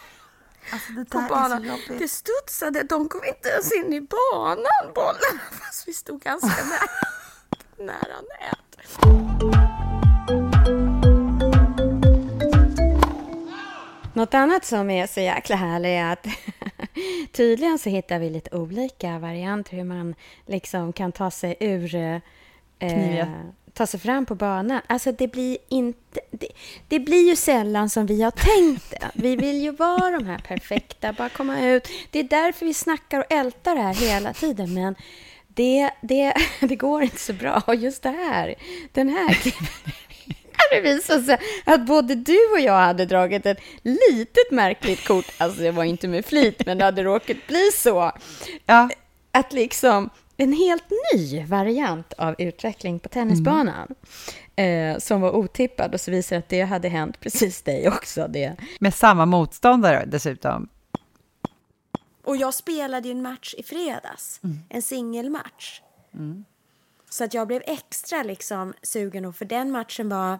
Alltså 0.72 0.92
det 0.92 1.04
på 1.04 1.20
banan. 1.28 1.80
Det 1.88 2.08
studsade, 2.08 2.82
de 2.82 3.08
kom 3.08 3.24
inte 3.24 3.48
ens 3.48 3.72
in 3.72 3.92
i 3.92 4.00
banan, 4.00 4.92
bollen, 4.94 5.38
fast 5.52 5.88
vi 5.88 5.92
stod 5.92 6.20
ganska 6.20 6.64
nära, 6.64 6.88
nära 7.86 8.16
nät. 8.20 8.58
Något 14.14 14.34
annat 14.34 14.64
som 14.64 14.90
är 14.90 15.06
så 15.06 15.20
jäkla 15.20 15.56
härligt 15.56 15.88
är 15.88 16.12
att 16.12 16.26
tydligen 17.32 17.78
så 17.78 17.90
hittar 17.90 18.18
vi 18.18 18.30
lite 18.30 18.56
olika 18.56 19.18
varianter 19.18 19.76
hur 19.76 19.84
man 19.84 20.14
liksom 20.46 20.92
kan 20.92 21.12
ta 21.12 21.30
sig 21.30 21.56
ur 21.60 21.94
eh, 21.94 22.20
Kniviga. 22.78 23.52
ta 23.72 23.86
sig 23.86 24.00
fram 24.00 24.26
på 24.26 24.34
banan. 24.34 24.80
Alltså 24.86 25.12
det 25.12 25.28
blir 25.28 25.58
inte... 25.68 26.20
Det, 26.30 26.48
det 26.88 27.00
blir 27.00 27.28
ju 27.28 27.36
sällan 27.36 27.90
som 27.90 28.06
vi 28.06 28.22
har 28.22 28.30
tänkt 28.30 28.90
det. 28.90 29.10
Vi 29.14 29.36
vill 29.36 29.62
ju 29.62 29.70
vara 29.70 30.10
de 30.10 30.26
här 30.26 30.38
perfekta, 30.38 31.12
bara 31.12 31.28
komma 31.28 31.60
ut. 31.66 31.88
Det 32.10 32.18
är 32.18 32.24
därför 32.24 32.66
vi 32.66 32.74
snackar 32.74 33.18
och 33.18 33.32
ältar 33.32 33.74
det 33.74 33.82
här 33.82 33.94
hela 33.94 34.32
tiden. 34.32 34.74
Men 34.74 34.94
det, 35.46 35.90
det, 36.00 36.34
det 36.60 36.76
går 36.76 37.02
inte 37.02 37.18
så 37.18 37.32
bra. 37.32 37.62
Och 37.66 37.74
just 37.74 38.02
det 38.02 38.10
här, 38.10 38.54
den 38.92 39.08
här 39.08 39.36
det 40.70 40.80
visade 40.80 41.22
sig 41.22 41.38
att 41.64 41.86
både 41.86 42.14
du 42.14 42.38
och 42.52 42.60
jag 42.60 42.78
hade 42.78 43.06
dragit 43.06 43.46
ett 43.46 43.58
litet 43.82 44.50
märkligt 44.50 45.06
kort. 45.06 45.26
Alltså 45.38 45.60
det 45.60 45.70
var 45.70 45.84
inte 45.84 46.08
med 46.08 46.24
flit, 46.24 46.66
men 46.66 46.78
det 46.78 46.84
hade 46.84 47.04
råkat 47.04 47.36
bli 47.46 47.70
så. 47.74 48.12
Ja, 48.66 48.90
Att 49.30 49.52
liksom 49.52 50.10
en 50.36 50.52
helt 50.52 50.84
ny 51.14 51.44
variant 51.44 52.12
av 52.12 52.34
utveckling 52.38 52.98
på 52.98 53.08
tennisbanan. 53.08 53.94
Eh, 54.56 54.98
som 54.98 55.20
var 55.20 55.30
otippad 55.30 55.94
och 55.94 56.00
så 56.00 56.10
visade 56.10 56.34
det 56.34 56.44
att 56.44 56.48
det 56.48 56.62
hade 56.62 56.88
hänt 56.88 57.20
precis 57.20 57.62
dig 57.62 57.88
också. 57.88 58.28
Det. 58.28 58.56
med 58.80 58.94
samma 58.94 59.26
motståndare 59.26 60.04
dessutom. 60.06 60.68
Och 62.24 62.36
jag 62.36 62.54
spelade 62.54 63.08
ju 63.08 63.12
en 63.12 63.22
match 63.22 63.54
i 63.58 63.62
fredags. 63.62 64.40
En 64.68 64.82
singelmatch. 64.82 65.80
Så 67.10 67.24
att 67.24 67.34
jag 67.34 67.46
blev 67.46 67.62
extra 67.66 68.22
liksom 68.22 68.74
sugen. 68.82 69.24
Och 69.24 69.36
för 69.36 69.44
den 69.44 69.70
matchen 69.70 70.08
var... 70.08 70.38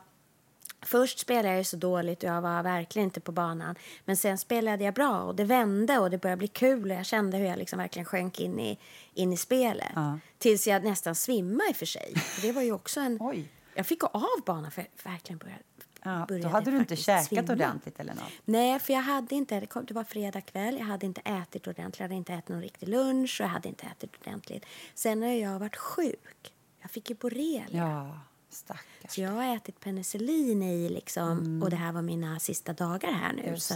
Först 0.83 1.19
spelade 1.19 1.57
jag 1.57 1.67
så 1.67 1.77
dåligt 1.77 2.23
och 2.23 2.29
jag 2.29 2.41
var 2.43 2.63
verkligen 2.63 3.05
inte 3.09 3.21
på 3.21 3.33
banan. 3.33 3.75
Men 4.05 4.17
sen 4.17 4.39
spelade 4.39 4.85
jag 4.85 4.95
bra 4.95 5.23
och 5.23 5.35
det 5.35 5.45
vände 5.45 5.99
och 5.99 6.11
det 6.11 6.19
började 6.19 6.39
bli 6.39 6.49
kul. 6.49 6.91
Och 6.91 6.97
jag 6.97 7.07
kände 7.07 7.37
hur 7.37 7.47
jag 7.47 7.59
liksom 7.59 7.79
verkligen 7.79 8.07
sjönk 8.07 8.41
in 8.41 8.61
i, 8.61 8.79
in 9.15 9.33
i 9.33 9.37
spelet. 9.37 9.93
Ja. 9.95 10.19
Tills 10.39 10.67
jag 10.67 10.85
nästan 10.85 11.15
svimmade 11.15 11.71
i 11.71 11.75
för 11.75 11.87
sig. 11.87 12.15
Det 12.43 12.53
var 12.53 12.63
ju 12.63 12.73
också 12.73 13.01
en... 13.01 13.19
Oj. 13.21 13.49
Jag 13.75 13.87
fick 13.87 14.01
gå 14.01 14.07
av 14.07 14.45
banan 14.47 14.71
för 14.71 14.83
jag 14.83 15.11
verkligen 15.13 15.39
började, 15.39 15.63
Ja, 16.03 16.27
då 16.43 16.49
hade 16.49 16.71
du 16.71 16.77
inte 16.77 16.97
käkat 16.97 17.27
svimma. 17.27 17.53
ordentligt 17.53 18.01
eller 18.01 18.15
något. 18.15 18.33
Nej, 18.45 18.79
för 18.79 18.93
jag 18.93 19.01
hade 19.01 19.35
inte, 19.35 19.61
det 19.61 19.91
var 19.95 20.05
fredag 20.05 20.41
kväll, 20.41 20.77
jag 20.79 20.87
hade 20.87 21.07
inte 21.07 21.21
ätit 21.21 21.67
ordentligt, 21.67 21.99
jag 22.01 22.05
hade 22.05 22.15
inte 22.15 22.33
ätit 22.33 22.49
någon 22.49 22.61
riktig 22.63 22.89
lunch 22.89 23.41
och 23.41 23.45
jag 23.45 23.51
hade 23.51 23.69
inte 23.69 23.87
ätit 23.87 24.11
ordentligt. 24.21 24.65
Sen 24.95 25.23
har 25.23 25.29
jag 25.29 25.59
varit 25.59 25.77
sjuk. 25.77 26.53
Jag 26.83 26.91
fick 26.91 27.11
ju 27.11 27.17
borrelia. 27.17 27.67
Ja, 27.71 28.21
stackars. 28.59 29.13
Så 29.15 29.21
jag 29.21 29.31
har 29.31 29.57
ätit 29.57 29.81
penicillin 29.81 30.63
i 30.63 30.89
liksom, 30.89 31.63
och 31.63 31.71
det 31.71 31.77
här 31.77 31.93
var 31.93 32.03
mina 32.03 32.39
sista 32.39 32.73
dagar 32.73 33.13
här 33.13 33.33
nu. 33.33 33.43
Mm. 33.43 33.55
Just 33.55 33.67
så 33.67 33.75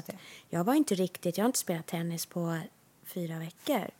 jag 0.48 0.64
var 0.64 0.74
inte 0.74 0.94
riktigt, 0.94 1.38
jag 1.38 1.44
har 1.44 1.48
inte 1.48 1.58
spelat 1.58 1.86
tennis 1.86 2.26
på 2.26 2.58
fyra 3.04 3.38
veckor. 3.38 3.90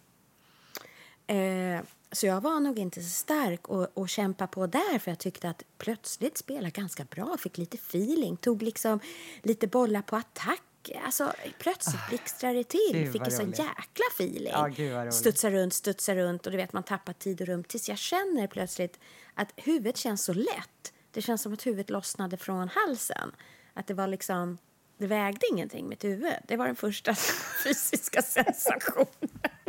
Eh, 1.27 1.81
så 2.12 2.27
jag 2.27 2.40
var 2.40 2.61
nog 2.61 2.79
inte 2.79 3.03
så 3.03 3.09
stark 3.09 3.68
och, 3.68 3.88
och 3.95 4.09
kämpa 4.09 4.47
på 4.47 4.66
där 4.66 4.99
för 4.99 5.11
jag 5.11 5.18
tyckte 5.18 5.49
att 5.49 5.62
plötsligt 5.79 6.38
spela 6.38 6.71
ganska 6.71 7.05
bra, 7.05 7.37
fick 7.37 7.59
lite 7.59 7.77
feeling, 7.77 8.37
tog 8.37 8.62
liksom 8.62 9.01
lite 9.42 9.66
bollar 9.66 10.03
på 10.03 10.16
attack. 10.16 10.62
Alltså 11.05 11.33
plötsligt 11.59 12.09
blixtrade 12.09 12.55
det 12.55 12.64
till, 12.64 13.09
Ah, 13.09 13.12
fick 13.12 13.23
en 13.23 13.31
sån 13.31 13.51
jäkla 13.51 14.05
feeling. 14.14 14.53
Ja, 14.53 14.66
gud, 14.66 14.92
vad 14.92 15.03
roligt. 15.03 15.14
Studsa 15.14 15.51
runt, 15.51 15.75
studsa 15.75 16.14
runt 16.14 16.47
och 16.47 16.53
du 16.53 16.59
vet 16.59 16.73
man 16.73 16.83
tappar 16.83 17.12
tid 17.12 17.40
och 17.40 17.47
rum 17.47 17.64
tills 17.64 17.88
jag 17.88 17.99
känner 17.99 18.47
plötsligt 18.47 18.99
att 19.35 19.53
huvudet 19.57 19.97
känns 19.97 20.25
så 20.25 20.33
lätt. 20.33 20.92
Det 21.11 21.23
känns 21.23 21.42
som 21.42 21.53
att 21.53 21.66
huvudet 21.66 21.90
lossnade 21.90 22.37
från 22.37 22.68
halsen. 22.68 23.33
Att 23.75 23.87
det 23.87 23.95
var 23.95 24.07
liksom, 24.07 24.59
det 24.99 25.07
vägde 25.07 25.47
ingenting 25.51 25.88
mitt 25.88 26.05
huvud. 26.05 26.33
Det 26.49 26.57
var 26.57 26.66
den 26.66 26.77
första 26.77 27.14
fysiska 27.64 28.23
sensationen. 28.23 29.07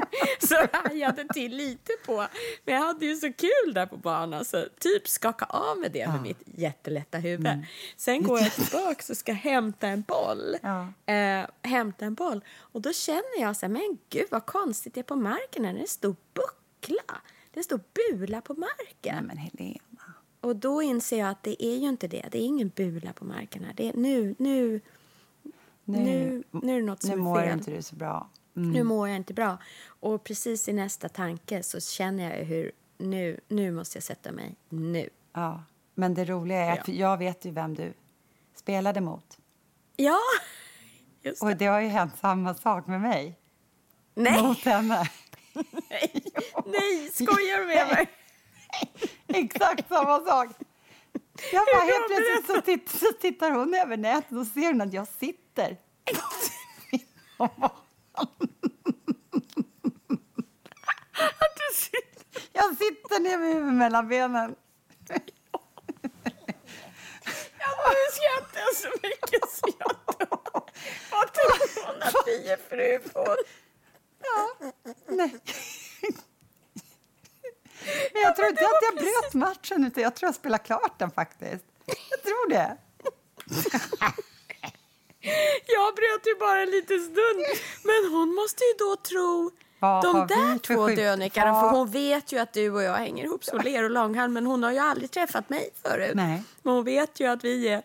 Så 0.39 0.53
jag 0.53 0.69
hajade 0.71 1.27
till 1.33 1.55
lite 1.55 1.91
på. 2.05 2.27
Men 2.65 2.75
jag 2.75 2.81
hade 2.81 3.05
ju 3.05 3.15
så 3.15 3.33
kul 3.33 3.73
där 3.73 3.85
på 3.85 3.97
banan 3.97 4.45
så 4.45 4.65
typ 4.79 5.07
skaka 5.07 5.45
av 5.45 5.77
med 5.77 5.91
det 5.91 6.07
med 6.07 6.21
mitt 6.21 6.41
jättelätta 6.45 7.17
huvud. 7.17 7.65
Sen 7.97 8.23
går 8.23 8.39
jag 8.39 8.51
tillbaka 8.53 9.03
och 9.09 9.17
ska 9.17 9.33
hämta 9.33 9.87
en 9.87 10.01
boll. 10.01 10.55
Ja. 10.61 11.13
Eh, 11.13 11.45
hämta 11.61 12.05
en 12.05 12.13
boll. 12.13 12.41
Och 12.55 12.81
då 12.81 12.93
känner 12.93 13.41
jag 13.41 13.55
så 13.55 13.65
här, 13.65 13.73
men 13.73 13.97
gud 14.09 14.27
vad 14.31 14.45
konstigt 14.45 14.93
det 14.93 15.01
är 15.01 15.03
på 15.03 15.15
marken. 15.15 15.65
här. 15.65 15.73
Det 15.73 15.79
är 15.79 15.81
en 15.81 15.87
stor 15.87 16.15
buckla. 16.33 17.21
Det 17.53 17.57
är 17.57 17.59
en 17.59 17.63
stor 17.63 17.79
bula 17.93 18.41
på 18.41 18.53
marken. 18.53 19.15
Nej 19.15 19.21
men 19.23 19.37
Helena. 19.37 20.13
Och 20.41 20.55
då 20.55 20.81
inser 20.81 21.19
jag 21.19 21.29
att 21.29 21.43
det 21.43 21.65
är 21.65 21.77
ju 21.77 21.89
inte 21.89 22.07
det. 22.07 22.25
Det 22.31 22.37
är 22.37 22.45
ingen 22.45 22.69
bula 22.69 23.13
på 23.13 23.25
marken 23.25 23.63
här. 23.63 23.73
Det 23.73 23.89
är 23.89 23.93
nu, 23.93 24.35
nu, 24.39 24.81
nu, 25.83 26.43
nu 26.51 26.73
är 26.75 26.79
det 26.79 26.85
något 26.85 27.01
som 27.01 27.09
nu 27.09 27.15
är 27.15 27.19
mår 27.21 27.41
fel. 27.41 27.51
inte 27.57 27.71
du 27.71 27.81
så 27.81 27.95
bra. 27.95 28.29
Mm. 28.55 28.71
Nu 28.71 28.83
mår 28.83 29.07
jag 29.07 29.17
inte 29.17 29.33
bra. 29.33 29.57
Och 29.85 30.23
precis 30.23 30.67
i 30.69 30.73
nästa 30.73 31.09
tanke 31.09 31.63
så 31.63 31.79
känner 31.79 32.37
jag 32.37 32.45
hur 32.45 32.71
nu, 32.97 33.39
nu 33.47 33.71
måste 33.71 33.97
jag 33.97 34.03
sätta 34.03 34.31
mig. 34.31 34.55
Nu. 34.69 35.09
Ja. 35.33 35.63
Men 35.95 36.13
det 36.13 36.25
roliga 36.25 36.57
är 36.59 36.71
att 36.79 36.87
Ja. 36.87 36.93
jag 36.93 37.17
vet 37.17 37.45
ju 37.45 37.51
vem 37.51 37.75
du 37.75 37.93
spelade 38.55 39.01
mot. 39.01 39.37
Ja, 39.95 40.19
just 41.21 41.41
det. 41.41 41.47
Och 41.47 41.57
det 41.57 41.65
har 41.65 41.79
ju 41.81 41.87
hänt 41.87 42.13
samma 42.21 42.53
sak 42.53 42.87
med 42.87 43.01
mig. 43.01 43.39
Nej, 44.15 44.43
Mot 44.43 44.59
henne. 44.59 45.09
Nej, 46.65 47.11
skojar 47.13 47.57
du 47.59 47.65
med 47.65 47.87
mig? 47.87 48.09
Exakt 49.27 49.87
samma 49.87 50.19
sak. 50.19 50.49
Jag 51.51 51.65
bara, 51.73 51.83
helt 51.83 52.07
plötsligt 52.07 52.47
så, 52.47 52.61
titt, 52.61 52.89
så 52.89 53.11
tittar 53.21 53.51
hon 53.51 53.73
över 53.73 53.97
nätet 53.97 54.37
och 54.37 54.47
ser 54.47 54.67
hon 54.67 54.81
att 54.81 54.93
jag 54.93 55.07
sitter. 55.07 55.77
Att 61.39 61.55
du 61.55 61.75
sitter... 61.75 62.49
Jag 62.53 62.77
sitter 62.77 63.19
ner 63.19 63.37
med 63.37 63.53
huvudet 63.53 63.73
mellan 63.73 64.07
benen. 64.07 64.55
Ja, 67.59 67.89
nu 67.89 68.05
skrattar 68.11 68.59
jag 68.59 68.75
så 68.75 68.89
mycket 69.03 69.49
så 69.49 69.67
jag 69.79 69.91
dör. 70.17 70.43
fru 72.69 72.99
får... 74.23 74.73
Nej. 75.15 75.35
Men 78.13 78.21
jag 78.21 78.35
tror 78.35 78.47
inte 78.47 78.65
att 78.65 78.81
jag 78.81 78.95
bröt 78.95 79.33
matchen, 79.33 79.85
utan 79.85 80.03
jag 80.03 80.15
tror 80.15 80.27
jag 80.27 80.35
spelade 80.35 80.63
klart 80.63 80.99
den 80.99 81.11
faktiskt. 81.11 81.65
Jag 81.85 82.23
tror 82.23 82.49
det. 82.49 82.77
Jag 85.67 85.95
bröt 85.95 86.27
ju 86.27 86.39
bara 86.39 86.61
en 86.61 86.69
liten 86.69 86.99
stund. 86.99 87.45
Men 87.83 88.11
hon 88.13 88.35
måste 88.35 88.63
ju 88.63 88.73
då 88.77 88.95
tro 88.95 89.51
Vad 89.79 90.03
de 90.03 90.27
där 90.27 90.57
två 90.59 90.87
dönikarna. 90.87 91.61
För 91.61 91.69
hon 91.69 91.91
vet 91.91 92.31
ju 92.31 92.39
att 92.39 92.53
du 92.53 92.69
och 92.71 92.83
jag 92.83 92.95
hänger 92.95 93.23
ihop 93.23 93.45
så 93.45 93.57
ler 93.57 93.83
och 93.83 93.89
långhalm. 93.89 94.33
Men 94.33 94.45
hon 94.45 94.63
har 94.63 94.71
ju 94.71 94.79
aldrig 94.79 95.11
träffat 95.11 95.49
mig 95.49 95.69
förut. 95.83 96.11
Nej. 96.15 96.43
Men 96.61 96.73
hon 96.73 96.83
vet 96.83 97.19
ju 97.19 97.27
att 97.27 97.43
vi 97.43 97.67
är... 97.67 97.83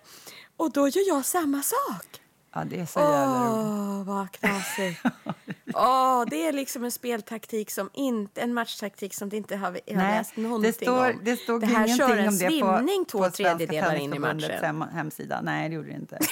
Och 0.57 0.73
då 0.73 0.89
gör 0.89 1.09
jag 1.09 1.25
samma 1.25 1.63
sak. 1.63 2.21
Ja, 2.55 2.65
det 2.65 2.81
är 2.81 2.87
så 2.87 2.99
jävla 2.99 3.45
roligt. 3.47 3.67
Åh, 3.69 4.03
vad 4.05 4.33
knasigt. 4.33 5.03
Åh, 5.75 6.25
det 6.31 6.47
är 6.47 6.53
liksom 6.53 6.85
en 6.85 6.93
speltaktik 6.93 7.71
som 7.71 7.91
inte, 7.95 8.41
en 8.41 8.55
matchtaktik 8.55 9.15
som 9.15 9.29
det 9.29 9.37
inte 9.37 9.57
har, 9.57 9.67
har 9.67 9.81
Nej, 9.87 10.19
läst 10.19 10.37
någonting 10.37 10.73
det, 10.79 10.85
står, 10.85 11.11
om. 11.11 11.21
det 11.23 11.37
stod 11.37 11.61
det 11.61 11.67
här 11.67 11.87
ingenting 11.87 12.07
kör 12.09 12.17
en 12.17 12.29
om 12.29 12.39
det 12.39 12.45
på, 12.61 12.77
svimning 12.77 13.05
två 13.05 13.19
på 13.19 13.31
tredjedelar 13.31 13.95
in 13.95 14.15
i 14.15 14.19
matchen. 14.19 14.51
hem, 14.63 14.81
hemsida. 14.81 15.41
Nej, 15.43 15.69
det 15.69 15.75
gjorde 15.75 15.89
det 15.89 15.95
inte. 15.95 16.19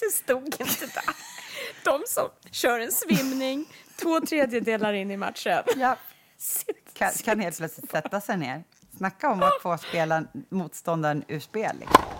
Det 0.00 0.12
stod 0.14 0.44
inte 0.44 0.86
där. 0.94 1.14
De 1.84 2.02
som 2.06 2.28
kör 2.50 2.80
en 2.80 2.92
svimning 2.92 3.66
två 3.96 4.20
tredjedelar 4.20 4.92
in 4.92 5.10
i 5.10 5.16
matchen. 5.16 5.62
Ja. 5.76 5.96
Kan, 6.92 7.10
kan 7.24 7.40
helt 7.40 7.56
plötsligt 7.58 7.90
sätta 7.90 8.20
sig 8.20 8.36
ner. 8.36 8.64
Snacka 8.96 9.30
om 9.30 9.42
att 9.42 9.62
få 9.62 9.78
spela 9.78 10.24
motståndaren 10.48 11.24
ur 11.28 11.40
spel. 11.40 11.76
Liksom. 11.80 12.19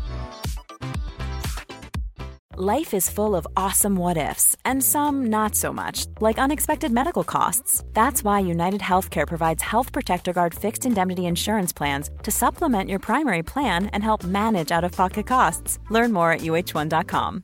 Life 2.57 2.93
is 2.93 3.09
full 3.09 3.33
of 3.33 3.47
awesome 3.55 3.95
what 3.95 4.17
ifs, 4.17 4.57
and 4.65 4.83
some 4.83 5.29
not 5.29 5.55
so 5.55 5.71
much, 5.71 6.05
like 6.19 6.37
unexpected 6.37 6.91
medical 6.91 7.23
costs. 7.23 7.81
That's 7.93 8.25
why 8.25 8.41
United 8.41 8.81
Healthcare 8.81 9.25
provides 9.25 9.63
Health 9.63 9.93
Protector 9.93 10.33
Guard 10.33 10.53
fixed 10.53 10.85
indemnity 10.85 11.21
insurance 11.21 11.71
plans 11.71 12.09
to 12.23 12.31
supplement 12.31 12.89
your 12.89 12.99
primary 12.99 13.43
plan 13.43 13.85
and 13.93 14.03
help 14.03 14.25
manage 14.25 14.69
out 14.69 14.83
of 14.83 14.91
pocket 14.91 15.27
costs. 15.27 15.79
Learn 15.89 16.11
more 16.11 16.33
at 16.33 16.41
uh1.com. 16.41 17.43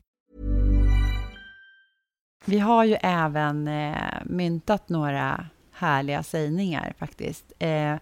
Vi 2.44 2.58
har 2.58 2.84
ju 2.84 2.96
även 3.02 3.68
eh, 3.68 3.94
myntat 4.24 4.88
några 4.88 5.44
härliga 5.72 6.22
sägningar 6.22 6.92
faktiskt. 6.98 7.52
Eh, 7.58 7.92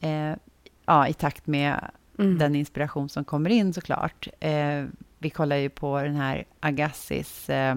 eh, 0.00 0.36
ja, 0.86 1.08
I 1.08 1.12
takt 1.12 1.46
med 1.46 1.90
den 2.16 2.54
inspiration 2.54 3.08
som 3.08 3.24
kommer 3.24 3.50
in 3.50 3.72
såklart. 3.72 4.28
Eh, 4.40 4.84
vi 5.22 5.30
kollar 5.30 5.56
ju 5.56 5.68
på 5.68 6.02
den 6.02 6.16
här 6.16 6.44
Agassis 6.60 7.50
eh, 7.50 7.76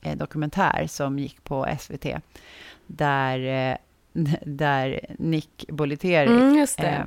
eh, 0.00 0.16
dokumentär 0.16 0.86
som 0.88 1.18
gick 1.18 1.44
på 1.44 1.66
SVT. 1.80 2.06
Där, 2.86 3.38
eh, 3.38 3.76
där 4.42 5.00
Nick 5.18 5.64
Bollettieri 5.68 6.30
Mm, 6.30 6.66
eh, 6.78 7.04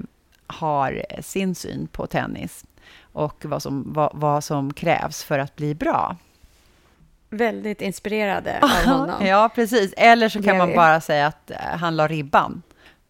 har 0.47 1.05
sin 1.21 1.55
syn 1.55 1.87
på 1.87 2.07
tennis 2.07 2.65
och 3.01 3.45
vad 3.45 3.61
som, 3.61 3.93
vad, 3.93 4.11
vad 4.13 4.43
som 4.43 4.73
krävs 4.73 5.23
för 5.23 5.39
att 5.39 5.55
bli 5.55 5.75
bra. 5.75 6.17
Väldigt 7.29 7.81
inspirerade 7.81 8.59
av 8.61 8.69
honom. 8.69 9.15
Ja, 9.25 9.49
precis. 9.55 9.93
Eller 9.97 10.29
så 10.29 10.43
kan 10.43 10.57
man 10.57 10.75
bara 10.75 11.01
säga 11.01 11.27
att 11.27 11.51
eh, 11.51 11.57
han 11.57 11.95
la 11.95 12.07
ribban. 12.07 12.61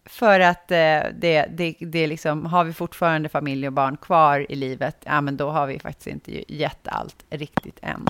För 0.06 0.40
att 0.40 0.70
eh, 0.70 0.76
det, 1.14 1.46
det, 1.50 1.76
det 1.80 2.06
liksom, 2.06 2.46
har 2.46 2.64
vi 2.64 2.72
fortfarande 2.72 3.28
familj 3.28 3.66
och 3.66 3.72
barn 3.72 3.96
kvar 3.96 4.46
i 4.52 4.54
livet, 4.54 4.96
ja 5.04 5.20
men 5.20 5.36
då 5.36 5.50
har 5.50 5.66
vi 5.66 5.78
faktiskt 5.78 6.06
inte 6.06 6.54
gett 6.54 6.88
allt 6.88 7.24
riktigt 7.30 7.78
än. 7.82 8.06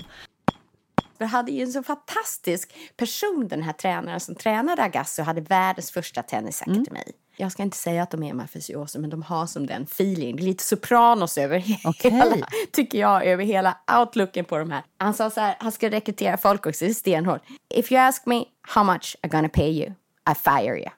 Vi 1.17 1.25
hade 1.25 1.51
ju 1.51 1.63
en 1.63 1.71
så 1.71 1.83
fantastisk 1.83 2.75
person, 2.97 3.47
den 3.47 3.63
här 3.63 3.73
tränaren 3.73 4.19
som 4.19 4.35
tränade 4.35 4.83
Agassi 4.83 5.21
och 5.21 5.25
hade 5.25 5.41
världens 5.41 5.91
första 5.91 6.23
tennisakademi. 6.23 7.11
Jag 7.39 7.51
ska 7.51 7.63
inte 7.63 7.77
säga 7.77 8.03
att 8.03 8.11
de 8.11 8.23
är 8.23 8.33
mafiosi, 8.33 8.99
men 8.99 9.09
de 9.09 9.23
har 9.23 9.45
som 9.45 9.67
den 9.67 9.83
feeling. 9.83 10.35
Det 10.35 10.43
är 10.43 10.45
lite 10.45 10.63
sopranos 10.63 11.37
över 11.37 11.63
Okej. 11.83 12.11
hela, 12.11 12.47
tycker 12.71 12.99
jag, 12.99 13.25
över 13.25 13.43
hela 13.43 13.77
outlooken 13.99 14.45
på 14.45 14.57
de 14.57 14.71
här. 14.71 14.83
Han 14.97 15.13
sa 15.13 15.29
så 15.29 15.41
här, 15.41 15.55
han 15.59 15.71
ska 15.71 15.89
rekrytera 15.89 16.37
folk 16.37 16.65
också, 16.65 16.85
det 16.85 16.91
är 16.91 16.93
stenhårt. 16.93 17.41
If 17.69 17.91
you 17.91 18.01
ask 18.01 18.25
me 18.25 18.43
how 18.61 18.83
much 18.83 19.15
I'm 19.21 19.29
gonna 19.29 19.49
pay 19.49 19.69
you, 19.69 19.89
I 20.31 20.35
fire 20.43 20.79
you. 20.79 20.89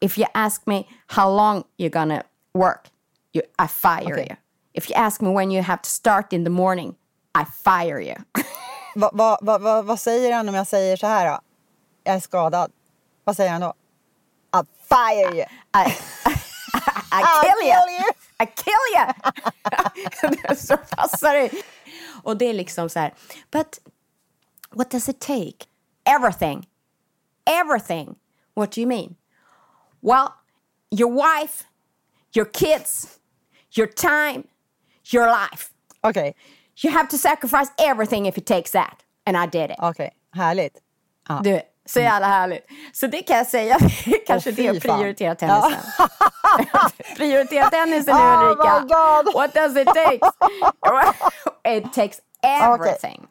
If 0.00 0.18
you 0.18 0.26
ask 0.34 0.66
me 0.66 0.86
how 1.08 1.30
long 1.30 1.64
you're 1.76 1.90
gonna 1.90 2.22
work, 2.54 2.90
you, 3.32 3.42
I 3.58 3.66
fire 3.66 4.14
Okej. 4.14 4.28
you. 4.30 4.36
If 4.74 4.90
you 4.90 4.96
ask 4.96 5.22
me 5.22 5.30
when 5.30 5.50
you 5.50 5.62
have 5.62 5.82
to 5.82 5.90
start 5.90 6.32
in 6.32 6.44
the 6.44 6.50
morning, 6.50 6.96
I 7.34 7.44
fire 7.44 8.00
you. 8.00 8.14
Va, 8.94 9.10
va, 9.12 9.38
va, 9.42 9.58
va, 9.58 9.82
vad 9.82 10.00
säger 10.00 10.32
han 10.32 10.48
om 10.48 10.54
jag 10.54 10.66
säger 10.66 10.96
så 10.96 11.06
här 11.06 11.30
då? 11.30 11.40
Jag 12.04 12.14
är 12.14 12.20
skadad. 12.20 12.72
Vad 13.24 13.36
säger 13.36 13.50
han 13.50 13.60
då? 13.60 13.74
I 14.54 14.62
fire 14.88 15.34
you! 15.34 15.44
I, 15.74 15.84
I 17.12 17.22
kill 17.42 17.68
you. 17.68 18.12
I 18.40 18.46
kill 18.46 18.72
you! 18.96 20.56
så 20.56 20.76
passar 20.76 21.34
det. 21.34 21.50
Och 22.22 22.36
det 22.36 22.44
är 22.44 22.54
liksom 22.54 22.88
så 22.88 22.98
här, 22.98 23.14
but 23.50 23.78
what 24.70 24.90
does 24.90 25.08
it 25.08 25.20
take? 25.20 25.66
Everything. 26.04 26.66
Everything. 27.46 28.16
What 28.54 28.72
do 28.72 28.80
you 28.80 28.88
mean? 28.88 29.16
Well, 30.08 30.28
your 30.90 31.10
wife, 31.10 31.64
your 32.32 32.46
kids, 32.46 33.18
your 33.76 33.86
time, 33.88 34.42
your 35.12 35.26
life. 35.26 35.70
Okej, 36.02 36.34
You 36.82 36.92
have 36.92 37.08
to 37.08 37.18
sacrifice 37.18 37.70
everything 37.78 38.26
if 38.26 38.38
it 38.38 38.46
takes 38.46 38.70
that. 38.70 39.04
And 39.26 39.36
I 39.36 39.46
did 39.46 39.70
it. 39.70 39.76
okej. 39.78 40.10
Härligt. 40.36 40.78
Du, 41.42 41.60
så 41.86 42.00
jävla 42.00 42.26
härligt. 42.26 42.66
Så 42.92 43.06
det 43.06 43.22
kan 43.22 43.36
jag 43.36 43.46
säga, 43.46 43.78
kanske 44.26 44.50
Åh, 44.50 44.56
det 44.56 44.68
att 44.68 44.82
prioritera 44.82 45.34
tennisen. 45.34 45.80
prioritera 47.16 47.70
tennisen 47.70 48.16
nu 48.16 48.22
Oh 48.22 48.42
Ulrika. 48.42 48.80
my 48.80 48.88
God. 48.88 49.34
What 49.34 49.54
does 49.54 49.76
it 49.76 49.88
take? 49.88 50.20
it 51.76 51.92
takes 51.92 52.20
everything. 52.42 53.26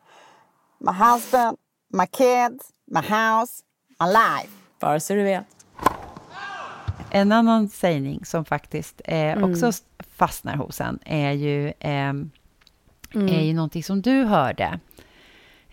My 0.80 0.92
husband, 0.94 1.58
my 1.94 2.06
kids, 2.06 2.72
my 2.86 3.02
house, 3.02 3.63
my 4.00 4.08
life. 4.08 4.50
Bara 4.80 5.00
så 5.00 5.13
du 5.13 5.24
vet. 5.24 5.46
En 7.12 7.32
annan 7.32 7.70
sägning 7.70 8.26
som 8.26 8.46
faktiskt 8.46 9.02
eh, 9.06 9.43
också 9.43 9.67
s- 9.67 9.84
fastnar 10.15 10.56
hos 10.56 10.82
en 10.82 11.00
är 11.06 11.32
ju, 11.32 11.74
ehm, 11.80 12.32
är 13.13 13.41
ju 13.41 13.54
någonting 13.54 13.84
som 13.84 14.02
du 14.02 14.24
hörde. 14.24 14.80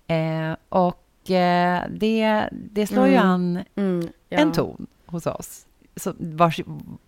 Eh, 0.07 0.57
och 0.69 1.31
eh, 1.31 1.83
det, 1.91 2.49
det 2.53 2.87
slår 2.87 3.07
ju 3.09 3.17
an 3.17 3.59
Mm, 3.77 4.09
ja. 4.29 4.39
en 4.39 4.53
ton 4.53 4.87
hos 5.07 5.27
oss. 5.27 5.67
Så, 5.97 6.15
vars, 6.19 6.61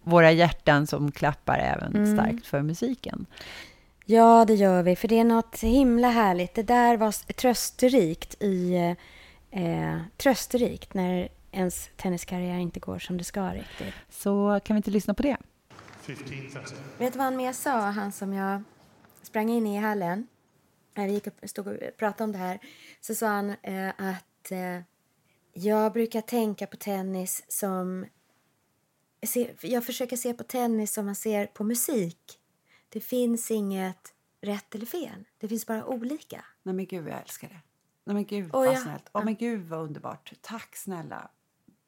våra 0.03 0.33
hjärtan 0.33 0.87
som 0.87 1.13
klappar 1.13 1.59
även 1.59 2.15
starkt 2.17 2.47
för 2.47 2.63
musiken. 2.63 3.27
Ja, 4.05 4.45
det 4.45 4.55
gör 4.55 4.83
vi. 4.83 4.97
För 4.97 5.09
det 5.09 5.19
är 5.19 5.25
något 5.25 5.61
himla 5.61 6.09
härligt. 6.09 6.55
Det 6.55 6.63
där 6.63 6.97
var 6.97 7.33
trösterikt 7.33 8.43
i... 8.43 8.75
Eh, 9.51 9.97
trösterikt 10.17 10.95
när 10.95 11.29
ens 11.51 11.91
tenniskarriär 11.97 12.59
inte 12.59 12.81
går 12.81 12.99
som 12.99 13.17
det 13.17 13.25
ska 13.25 13.55
riktigt. 13.55 13.95
Så 14.09 14.61
kan 14.65 14.75
vi 14.75 14.79
inte 14.79 14.91
lyssna 14.91 15.15
på 15.15 15.23
det? 15.23 15.37
15.30. 16.07 16.75
Vet 16.99 17.13
du 17.13 17.19
vad 17.19 17.25
han 17.25 17.37
mer 17.37 17.53
sa, 17.53 17.81
han 17.81 18.13
som 18.13 18.33
jag 18.33 18.63
sprang 19.23 19.51
in 19.51 19.67
i 19.67 19.75
i 19.75 19.79
hallen? 19.79 20.27
När 20.95 21.07
vi 21.07 21.13
gick 21.13 21.27
upp, 21.27 21.39
stod 21.43 21.67
och 21.67 21.77
pratade 21.97 22.25
om 22.25 22.33
det 22.33 22.39
här. 22.39 22.59
Så 23.01 23.15
sa 23.15 23.27
han 23.27 23.51
eh, 23.63 23.89
att 23.89 24.51
eh, 24.51 24.81
jag 25.53 25.93
brukar 25.93 26.21
tänka 26.21 26.67
på 26.67 26.77
tennis 26.77 27.45
som... 27.49 28.07
Jag 29.61 29.87
försöker 29.87 30.17
se 30.17 30.35
på 30.35 30.45
tennis 30.45 30.93
som 30.93 31.07
man 31.07 31.15
ser 31.15 31.47
på 31.47 31.65
musik. 31.65 32.39
Det 32.89 33.01
finns 33.01 33.51
inget 33.51 34.15
rätt 34.41 34.75
eller 34.75 34.87
fel. 34.87 35.25
Det 35.39 35.49
finns 35.49 35.67
bara 35.67 35.87
olika. 35.87 36.45
Nej 36.63 36.75
men 36.75 36.87
gud, 36.87 37.09
jag 37.09 37.21
älskar 37.21 37.49
det. 37.49 37.61
Nej 38.05 38.15
men 38.15 38.25
gud, 38.25 38.51
Åh, 38.53 38.65
vad 38.65 38.75
ja. 38.75 38.79
snällt. 38.79 39.09
Åh 39.13 39.25
men 39.25 39.37
gud, 39.37 39.69
vad 39.69 39.81
underbart. 39.81 40.33
Tack 40.41 40.77
snälla. 40.77 41.31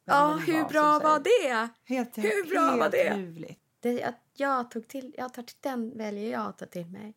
Ja, 0.09 0.39
hur 0.47 0.61
var 0.61 0.69
bra 0.69 0.99
var 0.99 1.19
det? 1.19 1.69
Helt, 1.95 2.17
Hur 2.17 2.49
bra 2.49 2.61
helt 2.61 2.79
var 2.79 2.89
det? 2.89 3.15
ljuvligt. 3.17 3.59
det 3.79 3.91
jag, 3.91 4.13
jag, 4.35 4.71
tog 4.71 4.87
till, 4.87 5.13
jag 5.17 5.33
tar 5.33 5.43
till, 5.43 5.55
den 5.61 5.97
väljer 5.97 6.31
jag 6.31 6.45
att 6.47 6.57
ta 6.57 6.65
till 6.65 6.85
mig. 6.85 7.13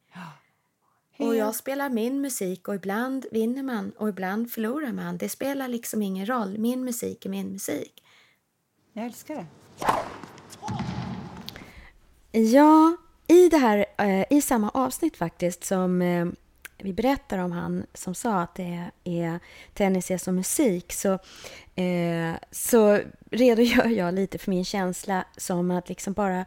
Och 1.18 1.36
jag 1.36 1.54
spelar 1.54 1.90
min 1.90 2.20
musik 2.20 2.68
och 2.68 2.74
ibland 2.74 3.26
vinner 3.30 3.62
man 3.62 3.90
och 3.90 4.08
ibland 4.08 4.50
förlorar 4.52 4.92
man. 4.92 5.16
Det 5.18 5.28
spelar 5.28 5.68
liksom 5.68 6.02
ingen 6.02 6.26
roll. 6.26 6.58
Min 6.58 6.84
musik 6.84 7.26
är 7.26 7.30
min 7.30 7.52
musik. 7.52 8.02
Jag 8.92 9.04
älskar 9.06 9.34
det. 9.34 9.46
Ja, 12.40 12.96
i 13.26 13.48
det 13.48 13.56
här, 13.56 13.86
eh, 13.98 14.24
i 14.30 14.40
samma 14.40 14.68
avsnitt 14.70 15.16
faktiskt 15.16 15.64
som 15.64 16.02
eh, 16.02 16.26
vi 16.82 16.92
berättar 16.92 17.38
om 17.38 17.52
han 17.52 17.86
som 17.94 18.14
sa 18.14 18.40
att 18.40 18.54
det 18.54 18.90
är 19.04 19.40
tennis 19.74 20.10
är 20.10 20.18
som 20.18 20.34
musik 20.36 20.92
så, 20.92 21.12
eh, 21.74 22.34
så 22.50 23.00
redogör 23.30 23.86
jag 23.88 24.14
lite 24.14 24.38
för 24.38 24.50
min 24.50 24.64
känsla 24.64 25.24
som 25.36 25.70
att 25.70 25.88
liksom 25.88 26.12
bara 26.12 26.44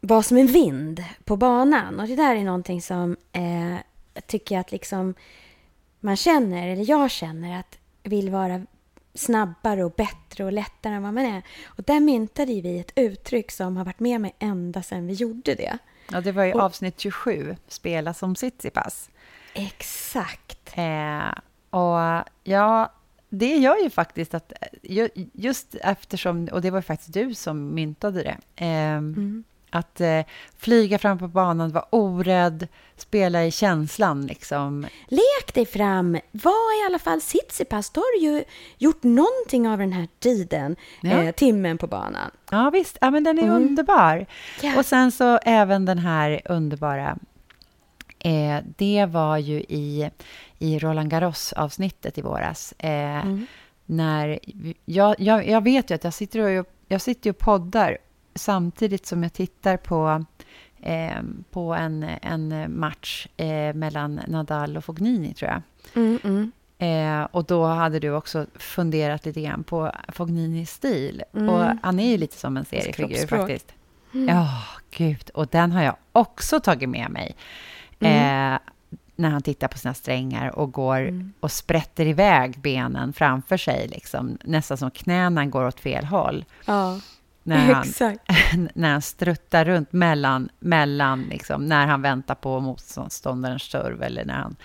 vara 0.00 0.22
som 0.22 0.36
en 0.36 0.46
vind 0.46 1.04
på 1.24 1.36
banan. 1.36 2.00
Och 2.00 2.08
det 2.08 2.16
där 2.16 2.36
är 2.36 2.44
någonting 2.44 2.82
som 2.82 3.16
eh, 3.32 3.74
jag 4.14 4.26
tycker 4.26 4.58
att 4.58 4.72
liksom 4.72 5.14
man 6.00 6.16
känner, 6.16 6.68
eller 6.68 6.90
jag 6.90 7.10
känner, 7.10 7.60
att 7.60 7.78
vill 8.02 8.30
vara 8.30 8.66
snabbare 9.14 9.84
och 9.84 9.90
bättre 9.90 10.44
och 10.44 10.52
lättare 10.52 10.94
än 10.94 11.02
vad 11.02 11.14
man 11.14 11.26
är. 11.26 11.42
Och 11.64 11.82
där 11.82 12.00
myntade 12.00 12.52
vi 12.60 12.78
ett 12.78 12.92
uttryck 12.96 13.50
som 13.50 13.76
har 13.76 13.84
varit 13.84 14.00
med 14.00 14.20
mig 14.20 14.34
ända 14.38 14.82
sedan 14.82 15.06
vi 15.06 15.12
gjorde 15.12 15.54
det. 15.54 15.78
Ja, 16.12 16.20
det 16.20 16.32
var 16.32 16.44
ju 16.44 16.52
Och- 16.52 16.60
avsnitt 16.60 17.00
27, 17.00 17.56
Spela 17.68 18.14
som 18.14 18.34
Tsitsipas. 18.34 19.10
Exakt. 19.56 20.72
Eh, 20.74 21.28
och 21.70 22.24
ja, 22.44 22.92
det 23.28 23.56
gör 23.56 23.76
ju 23.82 23.90
faktiskt 23.90 24.34
att 24.34 24.52
ju- 24.82 25.08
just 25.32 25.74
eftersom, 25.80 26.48
och 26.52 26.62
det 26.62 26.70
var 26.70 26.80
faktiskt 26.82 27.12
du 27.12 27.34
som 27.34 27.74
myntade 27.74 28.22
det, 28.22 28.64
eh, 28.66 29.00
att 29.70 30.00
eh, 30.00 30.20
flyga 30.58 30.98
fram 30.98 31.18
på 31.18 31.28
banan, 31.28 31.70
vara 31.72 31.84
orädd, 31.90 32.68
spela 32.96 33.44
i 33.44 33.50
känslan 33.50 34.26
liksom. 34.26 34.86
Lek 35.08 35.54
dig 35.54 35.66
fram. 35.66 36.12
Var 36.32 36.82
i 36.82 36.86
alla 36.86 36.98
fall 36.98 37.20
Tsitsipas. 37.20 37.90
Då 37.90 38.00
har 38.00 38.20
du 38.20 38.26
ju 38.26 38.44
gjort 38.78 39.02
någonting 39.02 39.68
av 39.68 39.78
den 39.78 39.92
här 39.92 40.08
tiden, 40.18 40.76
Ja. 41.00 41.10
eh, 41.10 41.32
timmen 41.34 41.78
på 41.78 41.86
banan. 41.86 42.30
Ja, 42.50 42.70
visst. 42.70 42.98
Ja, 43.00 43.10
men 43.10 43.24
den 43.24 43.38
är 43.38 43.50
underbar. 43.50 44.26
Ja. 44.62 44.78
Och 44.78 44.86
sen 44.86 45.12
så 45.12 45.38
även 45.42 45.84
den 45.84 45.98
här 45.98 46.40
underbara... 46.44 47.18
Eh, 48.26 48.62
det 48.76 49.06
var 49.06 49.38
ju 49.38 49.58
i, 49.68 50.10
i 50.58 50.78
Roland 50.78 51.10
Garros-avsnittet 51.10 52.18
i 52.18 52.22
våras. 52.22 52.72
Eh, 52.78 53.24
när 53.86 54.38
vi- 54.46 54.76
jag, 54.84 55.14
jag, 55.20 55.48
jag 55.48 55.64
vet 55.64 55.90
ju 55.90 55.94
att 55.94 56.04
jag 56.04 56.14
sitter 56.14 56.58
och, 56.60 56.66
jag 56.88 57.00
sitter 57.00 57.30
och 57.30 57.38
poddar 57.38 57.98
samtidigt 58.34 59.06
som 59.06 59.22
jag 59.22 59.32
tittar 59.32 59.76
på, 59.76 60.24
eh, 60.82 61.16
på 61.50 61.74
en, 61.74 62.02
en 62.22 62.78
match 62.80 63.26
eh, 63.36 63.74
mellan 63.74 64.20
Nadal 64.26 64.76
och 64.76 64.84
Fognini, 64.84 65.34
tror 65.34 65.50
jag. 65.50 65.62
Eh, 66.78 67.24
och 67.30 67.44
då 67.44 67.64
hade 67.64 67.98
du 67.98 68.10
också 68.10 68.46
funderat 68.54 69.24
lite 69.26 69.40
grann 69.40 69.64
på 69.64 69.92
Fogninis 70.08 70.70
stil. 70.70 71.22
Och 71.32 71.64
han 71.82 72.00
är 72.00 72.10
ju 72.10 72.16
lite 72.16 72.36
som 72.36 72.56
en 72.56 72.64
seriefigur 72.64 73.08
faktiskt. 73.38 73.72
Ja, 74.28 74.48
gud. 74.90 75.30
Och 75.34 75.46
den 75.46 75.72
har 75.72 75.82
jag 75.82 75.96
också 76.12 76.60
tagit 76.60 76.88
med 76.88 77.10
mig. 77.10 77.36
Eh, 78.00 78.58
när 79.18 79.30
han 79.30 79.42
tittar 79.42 79.68
på 79.68 79.78
sina 79.78 79.94
strängar 79.94 80.58
och 80.58 80.72
går 80.72 81.30
och 81.40 81.50
sprätter 81.52 82.06
iväg 82.06 82.58
benen 82.60 83.12
framför 83.12 83.56
sig, 83.56 83.88
liksom, 83.88 84.38
nästan 84.44 84.76
som 84.76 84.90
knäna 84.90 85.46
går 85.46 85.66
åt 85.66 85.80
fel 85.80 86.04
håll. 86.04 86.44
Ja, 86.66 87.00
När 87.42 87.56
han, 87.74 87.82
exakt. 87.88 88.20
när 88.74 88.92
han 88.92 89.02
struttar 89.02 89.64
runt 89.64 89.92
mellan, 89.92 90.48
mellan 90.58 91.22
liksom, 91.22 91.66
när 91.66 91.86
han 91.86 92.02
väntar 92.02 92.34
på 92.34 92.60
motståndarens 92.60 93.62
serve 93.62 94.06
eller 94.06 94.24
när 94.24 94.34
han 94.34 94.56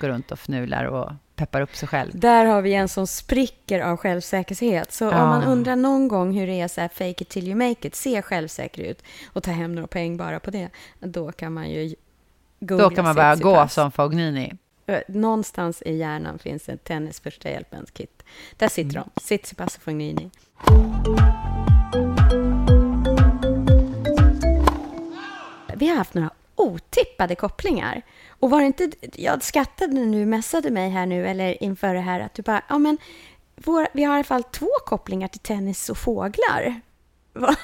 går 0.00 0.08
runt 0.08 0.30
och 0.32 0.38
fnular 0.38 0.84
och 0.84 1.12
peppar 1.36 1.60
upp 1.60 1.76
sig 1.76 1.88
själv. 1.88 2.10
Där 2.14 2.44
har 2.44 2.62
vi 2.62 2.74
en 2.74 2.88
som 2.88 3.06
spricker 3.06 3.80
av 3.80 3.96
självsäkerhet. 3.96 4.92
Så 4.92 5.04
Ja. 5.04 5.22
om 5.22 5.28
man 5.28 5.44
undrar 5.44 5.76
någon 5.76 6.08
gång 6.08 6.38
hur 6.38 6.46
det 6.46 6.60
är 6.60 6.68
så 6.68 6.80
här 6.80 6.88
fake 6.88 7.10
it 7.22 7.28
till 7.28 7.48
you 7.48 7.54
make 7.56 7.88
it, 7.88 7.94
se 7.94 8.22
självsäker 8.22 8.82
ut 8.82 9.02
och 9.32 9.42
ta 9.42 9.50
hem 9.50 9.74
några 9.74 9.86
poäng 9.88 10.16
bara 10.16 10.40
på 10.40 10.50
det, 10.50 10.68
då 11.00 11.32
kan 11.32 11.52
man 11.52 11.70
ju 11.70 11.94
googla 12.66 12.88
Då 12.88 12.94
kan 12.94 13.04
man 13.04 13.14
bara 13.14 13.36
gå 13.36 13.68
som 13.68 13.92
Fognini. 13.92 14.52
Eh, 14.86 15.00
Någonstans 15.08 15.82
i 15.82 15.96
hjärnan 15.96 16.38
finns 16.38 16.68
ett 16.68 16.84
tennis 16.84 17.20
första 17.20 17.50
hjälpens 17.50 17.90
kit. 17.90 18.22
Där 18.56 18.68
sitter 18.68 18.96
Mm. 18.96 19.08
de, 19.14 19.20
Tsitsipas 19.20 19.76
och 19.76 19.82
Fognini. 19.82 20.30
Vi 25.76 25.88
har 25.88 25.96
haft 25.96 26.14
några 26.14 26.30
otippade 26.56 27.34
kopplingar. 27.34 28.02
Och 28.28 28.50
var 28.50 28.60
det 28.60 28.66
inte, 28.66 28.90
jag 29.14 29.42
skattade 29.42 29.92
när 29.92 30.18
du 30.18 30.26
messade 30.26 30.70
mig 30.70 30.90
här 30.90 31.06
nu, 31.06 31.26
eller 31.28 31.62
inför 31.62 31.94
det 31.94 32.00
här, 32.00 32.20
att 32.20 32.34
du 32.34 32.42
bara, 32.42 32.62
ja 32.68 32.78
men, 32.78 32.98
vår, 33.56 33.88
vi 33.92 34.04
har 34.04 34.14
i 34.14 34.16
alla 34.16 34.24
fall 34.24 34.42
två 34.42 34.68
kopplingar 34.86 35.28
till 35.28 35.40
tennis 35.40 35.90
och 35.90 35.98
fåglar. 35.98 36.80
Va? 37.32 37.54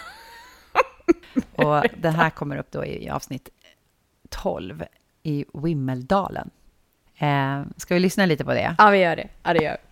Och 1.55 1.85
det 1.97 2.11
här 2.11 2.31
kommer 2.31 2.57
upp 2.57 2.71
då 2.71 2.85
i 2.85 3.11
avsnitt 3.11 3.49
12 4.31 4.85
i 5.23 5.45
Wimmeldalen. 5.55 6.51
Eh, 7.19 7.63
ska 7.77 7.95
vi 7.95 8.01
lyssna 8.01 8.27
lite 8.27 8.45
på 8.45 8.55
det? 8.55 8.75
Ja, 8.79 8.91
vi 8.91 8.99
gör 8.99 9.17
det. 9.17 9.29
Ja, 9.43 9.53
det 9.53 9.65
gör 9.65 9.77
vi. 9.83 9.91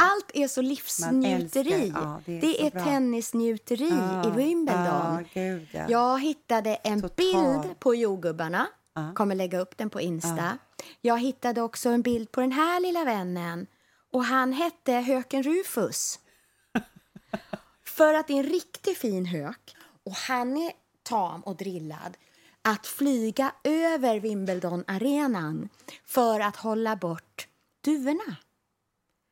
Allt 0.00 0.30
är 0.34 0.48
så 0.48 0.62
livsnjuteri. 0.62 1.92
ja, 1.94 2.20
det 2.26 2.36
är 2.36 2.40
det 2.40 2.66
är 2.66 2.70
tennisnjuteri 2.70 3.92
i 4.26 4.30
Wimbledon. 4.36 5.24
gud, 5.34 5.68
ja. 5.72 5.86
Jag 5.88 6.20
hittade 6.22 6.74
en 6.74 7.02
Total. 7.02 7.16
bild 7.16 7.80
på 7.80 7.94
jordgubbarna. 7.94 8.66
Kommer 9.14 9.34
lägga 9.34 9.58
upp 9.58 9.76
den 9.78 9.90
på 9.90 10.00
Insta. 10.00 10.58
Jag 11.00 11.20
hittade 11.20 11.62
också 11.62 11.88
en 11.88 12.02
bild 12.02 12.32
på 12.32 12.40
den 12.40 12.52
här 12.52 12.80
lilla 12.80 13.04
vännen. 13.04 13.66
Och 14.12 14.24
han 14.24 14.52
hette 14.52 14.92
Höken 14.92 15.42
Rufus. 15.42 16.18
För 17.84 18.14
att 18.14 18.26
det 18.26 18.32
är 18.32 18.38
en 18.38 18.50
riktigt 18.50 18.98
fin 18.98 19.26
hök. 19.26 19.76
Och 20.04 20.12
han 20.12 20.56
är 20.56 20.72
tam 21.02 21.40
och 21.40 21.56
drillad 21.56 22.16
att 22.70 22.86
flyga 22.86 23.52
över 23.64 24.20
Wimbledon-arenan 24.20 25.68
för 26.06 26.40
att 26.40 26.56
hålla 26.56 26.96
bort 26.96 27.46
duvorna. 27.84 28.36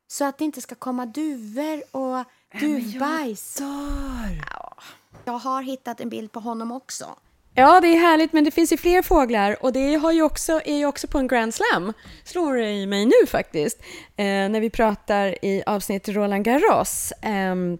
Så 0.08 0.24
att 0.24 0.38
det 0.38 0.44
inte 0.44 0.60
ska 0.60 0.74
komma 0.74 1.06
duvor 1.06 1.82
och 1.90 2.24
duvbajs. 2.60 3.56
Ja, 3.60 4.76
jag 5.24 5.32
har 5.32 5.62
hittat 5.62 6.00
en 6.00 6.08
bild 6.08 6.32
på 6.32 6.40
honom 6.40 6.72
också. 6.72 7.16
Ja, 7.54 7.80
det 7.80 7.88
är 7.88 7.98
härligt, 7.98 8.32
men 8.32 8.44
det 8.44 8.50
finns 8.50 8.72
ju 8.72 8.76
fler 8.76 9.02
fåglar 9.02 9.64
och 9.64 9.72
det 9.72 9.94
har 9.94 10.12
ju 10.12 10.22
också, 10.22 10.60
är 10.64 10.76
ju 10.76 10.86
också 10.86 11.06
på 11.06 11.18
en 11.18 11.28
Grand 11.28 11.54
Slam, 11.54 11.92
slår 12.24 12.54
det 12.54 12.70
i 12.70 12.86
mig 12.86 13.06
nu 13.06 13.26
faktiskt, 13.26 13.80
eh, 14.16 14.24
när 14.24 14.60
vi 14.60 14.70
pratar 14.70 15.44
i 15.44 15.62
avsnitt 15.66 16.08
Roland 16.08 16.44
Garros. 16.44 17.12
Ehm, 17.22 17.78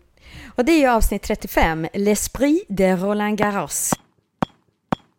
och 0.55 0.65
det 0.65 0.73
är 0.73 0.79
ju 0.79 0.87
avsnitt 0.87 1.23
35, 1.23 1.87
L'Esprit 1.87 2.65
de 2.69 2.97
Roland 2.97 3.39
Garros. 3.39 3.93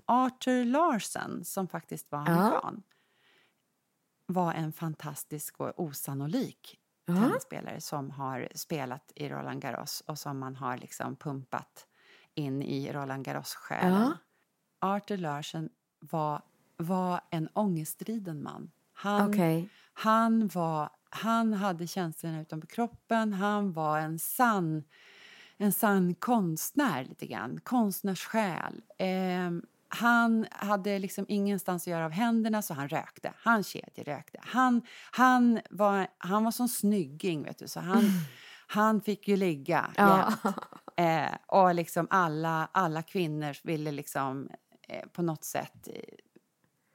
Arthur 0.07 0.65
Larsen, 0.65 1.45
som 1.45 1.67
faktiskt 1.67 2.11
var 2.11 2.19
amerikan, 2.19 2.83
var 4.25 4.53
en 4.53 4.73
fantastisk 4.73 5.59
och 5.59 5.79
osannolik 5.79 6.79
tennisspelare 7.07 7.81
som 7.81 8.11
har 8.11 8.47
spelat 8.55 9.11
i 9.15 9.29
Roland 9.29 9.61
Garros 9.61 10.01
och 10.01 10.19
som 10.19 10.39
man 10.39 10.55
har 10.55 10.77
liksom 10.77 11.15
pumpat 11.15 11.87
in 12.35 12.61
i 12.61 12.93
Roland 12.93 13.25
Garros-själen. 13.25 14.13
Arthur 14.79 15.17
Larsen 15.17 15.69
var, 15.99 16.41
var 16.77 17.21
en 17.29 17.49
ångestriden 17.53 18.43
man. 18.43 18.71
Han, 18.93 19.29
Okej. 19.29 19.69
han, 19.93 20.47
var, 20.47 20.89
han 21.09 21.53
hade 21.53 21.87
känslorna 21.87 22.41
utanpå 22.41 22.67
kroppen, 22.67 23.33
han 23.33 23.73
var 23.73 23.99
en 23.99 24.19
sann 24.19 24.83
en 25.59 25.73
sann 25.73 26.15
konstnär 26.15 27.03
lite 27.03 27.27
grann, 27.27 27.59
konstnärssjäl. 27.63 28.81
Eh, 28.97 29.51
han 29.89 30.47
hade 30.51 30.99
liksom 30.99 31.25
ingenstans 31.27 31.83
att 31.83 31.87
göra 31.91 32.05
av 32.05 32.11
händerna 32.11 32.61
så 32.61 32.73
han 32.73 32.89
rökte. 32.89 33.33
Han 33.37 33.63
kedjerökte. 33.63 34.39
Han, 34.41 34.81
han, 35.11 35.59
var, 35.69 36.07
han 36.17 36.43
var 36.43 36.51
som 36.51 36.67
snygging, 36.67 37.43
vet 37.43 37.59
du, 37.59 37.67
så 37.67 37.79
han, 37.79 38.03
han 38.67 39.01
fick 39.01 39.27
ju 39.27 39.35
ligga 39.37 39.85
Ja. 39.97 40.33
jämt. 40.43 40.57
Eh, 40.99 41.37
och 41.47 41.75
liksom 41.75 42.07
alla, 42.09 42.69
alla 42.71 43.01
kvinnor 43.01 43.55
ville 43.63 43.91
liksom 43.91 44.49
eh, 44.87 45.07
på 45.07 45.21
något 45.21 45.43
sätt 45.43 45.87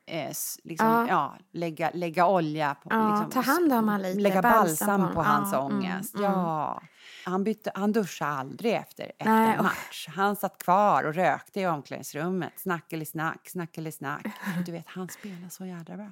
eh, 0.06 0.26
liksom, 0.64 0.86
Ja. 0.88 1.06
ja. 1.08 1.36
lägga, 1.52 1.90
lägga 1.94 2.26
olja 2.26 2.74
på, 2.74 2.88
Ja, 2.92 3.08
liksom, 3.10 3.30
ta 3.30 3.40
hand 3.52 3.72
om 3.72 3.88
han 3.88 4.02
lite, 4.02 4.20
lägga 4.20 4.42
balsam 4.42 5.00
balsam 5.00 5.08
på 5.08 5.14
på, 5.14 5.22
honom. 5.22 5.34
hans 5.36 5.52
Ja, 5.52 5.66
mm, 5.66 5.76
ångest. 5.78 6.14
mm. 6.14 6.24
Ja. 6.24 6.82
Han, 7.24 7.44
bytte, 7.44 7.70
han 7.74 7.92
duschade 7.92 8.30
aldrig 8.32 8.72
efter, 8.74 9.04
efter 9.04 9.24
Nej, 9.24 9.56
match. 9.62 10.08
Han 10.08 10.36
satt 10.36 10.58
kvar 10.62 11.04
och 11.04 11.14
rökte 11.14 11.60
i 11.60 11.66
omklädningsrummet. 11.66 12.52
Snackeli-snack, 12.56 13.48
snackeli-snack. 13.48 14.26
Du 14.66 14.72
vet, 14.72 14.88
han 14.88 15.08
spelar 15.08 15.48
så 15.48 15.66
jädra 15.66 15.96
bra. 15.96 16.10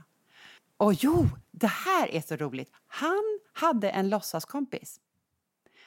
Och 0.76 0.92
jo, 0.94 1.26
det 1.50 1.66
här 1.66 2.08
är 2.08 2.20
så 2.20 2.36
roligt. 2.36 2.70
Han 2.86 3.38
hade 3.52 3.90
en 3.90 4.08
låtsaskompis. 4.08 5.00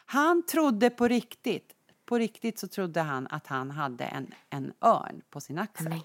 Han 0.05 0.45
trodde 0.45 0.89
på 0.89 1.07
riktigt, 1.07 1.71
på 2.05 2.17
riktigt 2.17 2.59
så 2.59 2.67
trodde 2.67 3.01
han 3.01 3.27
att 3.27 3.47
han 3.47 3.71
hade 3.71 4.05
en, 4.05 4.33
en 4.49 4.73
örn 4.81 5.21
på 5.29 5.41
sin 5.41 5.57
axel. 5.57 5.89
Men, 5.89 6.01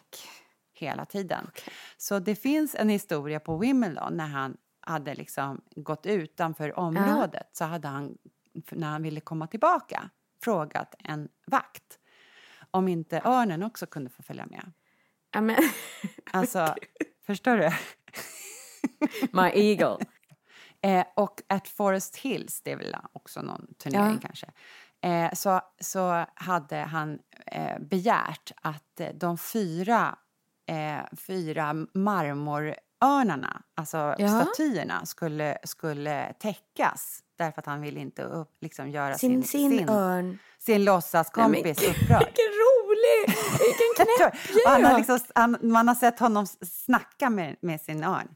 hela 0.78 1.04
tiden. 1.04 1.50
Så 1.96 2.18
det 2.18 2.34
finns 2.36 2.74
en 2.74 2.88
historia 2.88 3.40
på 3.40 3.56
Wimbledon 3.56 4.16
när 4.16 4.26
han 4.26 4.56
hade 4.80 5.14
liksom 5.14 5.60
gått 5.76 6.06
utanför 6.06 6.78
området 6.78 7.48
så 7.52 7.64
hade 7.64 7.88
han, 7.88 8.18
när 8.70 8.86
han 8.88 9.02
ville 9.02 9.20
komma 9.20 9.46
tillbaka, 9.46 10.10
frågat 10.44 10.94
en 10.98 11.28
vakt 11.46 11.98
om 12.70 12.88
inte 12.88 13.20
örnen 13.24 13.62
också 13.62 13.86
kunde 13.86 14.10
få 14.10 14.22
följa 14.22 14.46
med. 14.46 14.72
Ja, 15.34 15.40
men, 15.40 15.56
Alltså, 16.32 16.74
förstår 17.26 17.56
du? 17.56 17.70
my 19.32 19.50
eagle. 19.54 19.96
Eh, 20.80 21.06
och 21.16 21.42
at 21.48 21.68
Forest 21.68 22.16
Hills, 22.16 22.60
det 22.62 22.72
är 22.72 22.76
väl 22.76 22.96
också 23.12 23.42
någon 23.42 23.74
turnering 23.78 24.18
Ja. 24.22 24.28
kanske, 24.28 24.46
eh, 25.00 25.32
så, 25.34 25.60
så 25.80 26.26
hade 26.34 26.76
han 26.76 27.18
eh, 27.46 27.78
begärt 27.80 28.52
att 28.62 29.00
eh, 29.00 29.08
de 29.14 29.38
fyra, 29.38 30.18
eh, 30.68 30.98
fyra 31.26 31.74
marmorörnarna, 31.94 33.62
alltså 33.76 34.14
Ja. 34.18 34.28
statyerna, 34.44 35.06
skulle, 35.06 35.58
skulle 35.64 36.32
täckas 36.32 37.20
därför 37.38 37.58
att 37.60 37.66
han 37.66 37.80
ville 37.80 38.00
inte 38.00 38.22
upp, 38.22 38.50
liksom 38.60 38.90
göra 38.90 39.18
Sin, 39.18 39.42
sin, 39.44 39.78
sin, 39.78 39.88
örn. 39.88 40.38
sin 40.58 40.84
låtsaskompis 40.84 41.62
Nej, 41.62 41.62
men 41.62 41.74
gud, 41.74 42.02
upprörd. 42.02 42.18
Vilken 42.26 42.52
rolig! 42.64 43.36
Vilken 43.58 44.06
knäpp 44.18 44.66
han 44.66 44.84
har 44.84 44.98
liksom, 44.98 45.18
han, 45.34 45.56
man 45.62 45.88
har 45.88 45.94
sett 45.94 46.18
honom 46.18 46.46
snacka 46.46 47.30
med, 47.30 47.56
med 47.60 47.80
sin 47.80 48.04
örn. 48.04 48.28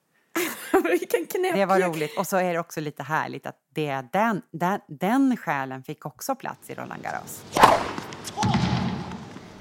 Vilken 0.91 1.27
knäpp 1.27 1.55
Det 1.55 1.65
var 1.67 1.81
roligt. 1.81 2.19
Och 2.19 2.27
så 2.27 2.37
är 2.37 2.53
det 2.53 2.59
också 2.59 2.81
lite 2.81 3.03
härligt 3.03 3.47
att 3.47 3.57
det 3.75 4.03
den, 4.13 4.43
den, 4.53 4.81
den 4.89 5.37
själen 5.37 5.83
fick 5.85 6.07
också 6.07 6.35
plats 6.35 6.71
i 6.71 6.75
Roland 6.75 7.03
Garros. 7.03 7.43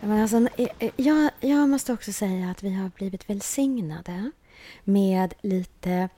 Men 0.01 0.21
alltså, 0.21 0.37
eh, 0.37 0.67
eh, 0.79 0.91
jag, 0.95 1.29
jag 1.39 1.69
måste 1.69 1.93
också 1.93 2.13
säga 2.13 2.49
att 2.49 2.63
vi 2.63 2.73
har 2.73 2.89
blivit 2.89 3.29
välsignade 3.29 4.31
med 4.83 5.33
lite 5.41 6.09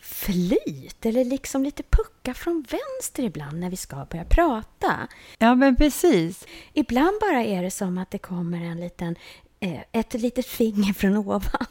flyt 0.00 1.06
eller 1.06 1.24
liksom 1.24 1.62
lite 1.62 1.82
pucka 1.82 2.34
från 2.34 2.64
vänster 2.70 3.22
ibland 3.22 3.60
när 3.60 3.70
vi 3.70 3.76
ska 3.76 4.06
börja 4.10 4.24
prata. 4.24 5.08
Ja, 5.38 5.54
men 5.54 5.76
precis. 5.76 6.46
Ibland 6.72 7.20
bara 7.20 7.44
är 7.44 7.62
det 7.62 7.70
som 7.70 7.98
att 7.98 8.10
det 8.10 8.18
kommer 8.18 8.60
en 8.64 8.80
liten 8.80 9.16
eh, 9.60 9.80
ett 9.92 10.14
litet 10.14 10.46
finger 10.46 10.92
från 10.92 11.16
ovan. 11.16 11.42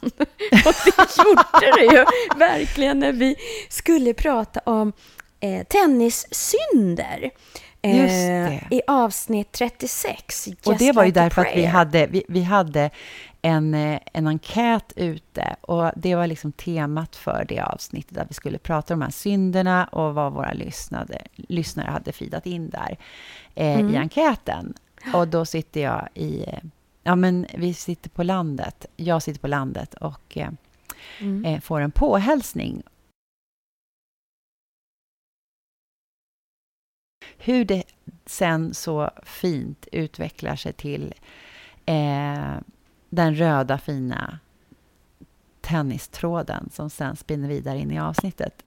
Och 0.66 0.74
det 0.84 1.16
gjorde 1.24 1.78
det 1.78 1.94
ju 1.96 2.04
verkligen 2.38 2.98
när 2.98 3.12
vi 3.12 3.36
skulle 3.68 4.14
prata 4.14 4.60
om 4.60 4.92
eh, 5.40 5.66
tennissynder. 5.66 7.30
Eh, 7.84 7.96
Just 7.96 8.14
det. 8.70 8.76
I 8.76 8.80
avsnitt 8.86 9.52
36. 9.52 10.46
Och 10.46 10.72
Just 10.72 10.78
det 10.78 10.92
var 10.92 11.02
ju 11.02 11.08
Like 11.08 11.20
därför 11.20 11.42
att 11.42 11.56
vi 11.56 11.64
hade, 11.64 12.06
vi, 12.06 12.24
vi 12.28 12.42
hade 12.42 12.90
en, 13.42 13.74
eh, 13.74 14.00
en 14.12 14.26
enkät 14.26 14.92
ute 14.96 15.56
och 15.60 15.90
det 15.96 16.14
var 16.14 16.26
liksom 16.26 16.52
temat 16.52 17.16
för 17.16 17.44
det 17.48 17.60
avsnittet 17.60 18.14
där 18.14 18.26
vi 18.28 18.34
skulle 18.34 18.58
prata 18.58 18.94
om 18.94 19.00
de 19.00 19.04
här 19.04 19.12
synderna 19.12 19.84
och 19.84 20.14
vad 20.14 20.32
våra 20.32 20.52
lyssnade, 20.52 21.22
lyssnare 21.36 21.90
hade 21.90 22.12
fidat 22.12 22.46
in 22.46 22.70
där 22.70 22.96
eh, 23.54 23.80
Mm. 23.80 23.94
i 23.94 23.96
enkäten. 23.98 24.74
Och 25.14 25.28
då 25.28 25.44
sitter 25.44 25.80
jag 25.80 26.08
i, 26.14 26.42
eh, 26.46 26.58
ja 27.02 27.16
men 27.16 27.46
vi 27.54 27.74
sitter 27.74 28.10
på 28.10 28.22
landet, 28.22 28.86
jag 28.96 29.22
sitter 29.22 29.40
på 29.40 29.48
landet 29.48 29.94
och 29.94 30.36
eh, 30.38 30.48
Mm. 31.20 31.44
eh, 31.44 31.60
får 31.60 31.80
en 31.80 31.90
påhälsning. 31.90 32.82
Hur 37.44 37.64
det 37.64 37.84
sen 38.26 38.74
så 38.74 39.10
fint 39.22 39.86
utvecklar 39.92 40.56
sig 40.56 40.72
till 40.72 41.14
eh, 41.86 42.54
den 43.08 43.34
röda 43.34 43.78
fina 43.78 44.38
tennistråden 45.60 46.70
som 46.72 46.90
sen 46.90 47.16
spinner 47.16 47.48
vidare 47.48 47.78
in 47.78 47.90
i 47.90 48.00
avsnittet. 48.00 48.62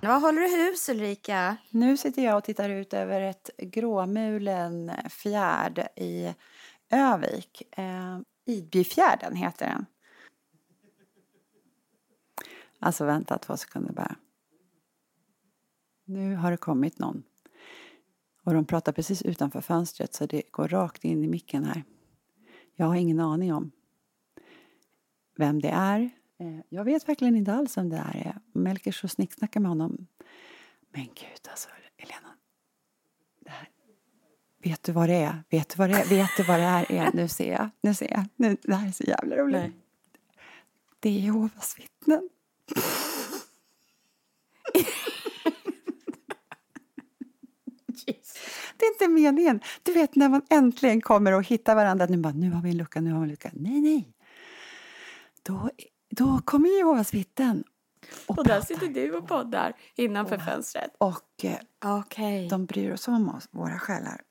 Vad 0.00 0.22
håller 0.22 0.40
du 0.40 0.48
hus 0.48 0.88
Ulrika? 0.88 1.56
Nu 1.70 1.96
sitter 1.96 2.24
jag 2.24 2.36
och 2.36 2.44
tittar 2.44 2.70
ut 2.70 2.94
över 2.94 3.20
ett 3.20 3.50
gråmulen 3.58 4.92
fjärd 5.10 5.88
i 5.96 6.34
Övik. 6.90 7.62
Eh, 7.78 8.18
Idbyfjärden 8.44 9.36
heter 9.36 9.66
den. 9.66 9.86
Alltså 12.80 13.04
vänta 13.04 13.38
två 13.38 13.56
sekunder 13.56 13.92
bara. 13.92 14.16
Nu 16.08 16.34
har 16.34 16.50
det 16.50 16.56
kommit 16.56 16.98
någon. 16.98 17.22
Och 18.42 18.54
de 18.54 18.64
pratar 18.64 18.92
precis 18.92 19.22
utanför 19.22 19.60
fönstret 19.60 20.14
så 20.14 20.26
det 20.26 20.42
går 20.50 20.68
rakt 20.68 21.04
in 21.04 21.24
i 21.24 21.28
micken 21.28 21.64
här. 21.64 21.84
Jag 22.74 22.86
har 22.86 22.94
ingen 22.94 23.20
aning 23.20 23.52
om 23.52 23.70
vem 25.36 25.62
det 25.62 25.68
är. 25.68 26.00
Eh, 26.38 26.58
Jag 26.68 26.84
vet 26.84 27.08
verkligen 27.08 27.36
inte 27.36 27.52
alls 27.52 27.76
vem 27.76 27.88
det 27.88 27.96
är. 27.96 28.38
Melker 28.52 28.92
så 28.92 29.08
snicksnackar 29.08 29.60
med 29.60 29.68
honom. 29.68 30.06
Men 30.90 31.04
gud 31.04 31.48
alltså, 31.50 31.68
Elena. 31.96 32.34
Det 33.40 33.50
här. 33.50 33.68
Vet 34.62 34.82
du 34.82 34.92
vad 34.92 35.08
det 35.08 35.14
är? 35.14 35.42
Vet 35.50 35.68
du 35.68 35.76
vad 35.76 35.90
det 35.90 35.94
är? 36.00 36.08
Vet 36.08 36.30
du 36.36 36.42
vad 36.42 36.58
det 36.60 36.64
här 36.66 36.92
är? 36.92 37.10
Nu 37.14 37.28
ser 37.28 37.52
jag. 37.52 37.70
Nu 37.80 37.94
ser 37.94 38.10
jag. 38.10 38.24
Nu, 38.36 38.56
det 38.62 38.74
här 38.74 38.88
är 38.88 38.92
så 38.92 39.04
jävla 39.04 39.36
roligt. 39.36 39.60
Nej. 39.60 39.72
Det 41.00 41.08
är 41.08 41.12
Jehovas 41.20 41.78
vittnen. 41.78 42.28
Det 48.76 48.84
är 48.86 48.92
inte 48.92 49.08
meningen. 49.08 49.60
Du 49.82 49.92
vet 49.92 50.14
när 50.16 50.28
man 50.28 50.42
äntligen 50.50 51.00
kommer 51.00 51.32
och 51.32 51.42
hittar 51.42 51.74
varandra. 51.74 52.06
Nu 52.06 52.16
bara, 52.16 52.32
nu 52.32 52.50
har 52.50 52.62
vi 52.62 52.70
en 52.70 52.76
lucka, 52.76 53.00
nu 53.00 53.12
har 53.12 53.18
vi 53.20 53.24
en 53.24 53.30
lucka. 53.30 53.50
Nej, 53.52 53.80
nej. 53.80 54.12
Då, 55.42 55.70
då 56.10 56.40
kommer 56.44 56.78
Jehovas 56.78 57.14
vittnen. 57.14 57.64
Och, 58.26 58.38
Och 58.38 58.44
där 58.46 58.60
sitter 58.60 58.86
du 58.88 59.12
och 59.16 59.28
poddar 59.28 59.72
innanför 59.94 60.38
fönstret. 60.38 60.90
Och 60.98 61.44
eh, 61.44 61.58
Okej. 61.84 62.48
de 62.48 62.66
bryr 62.66 62.92
oss 62.92 63.08
om 63.08 63.28
oss, 63.28 63.48
våra 63.50 63.78
själar. 63.78 64.22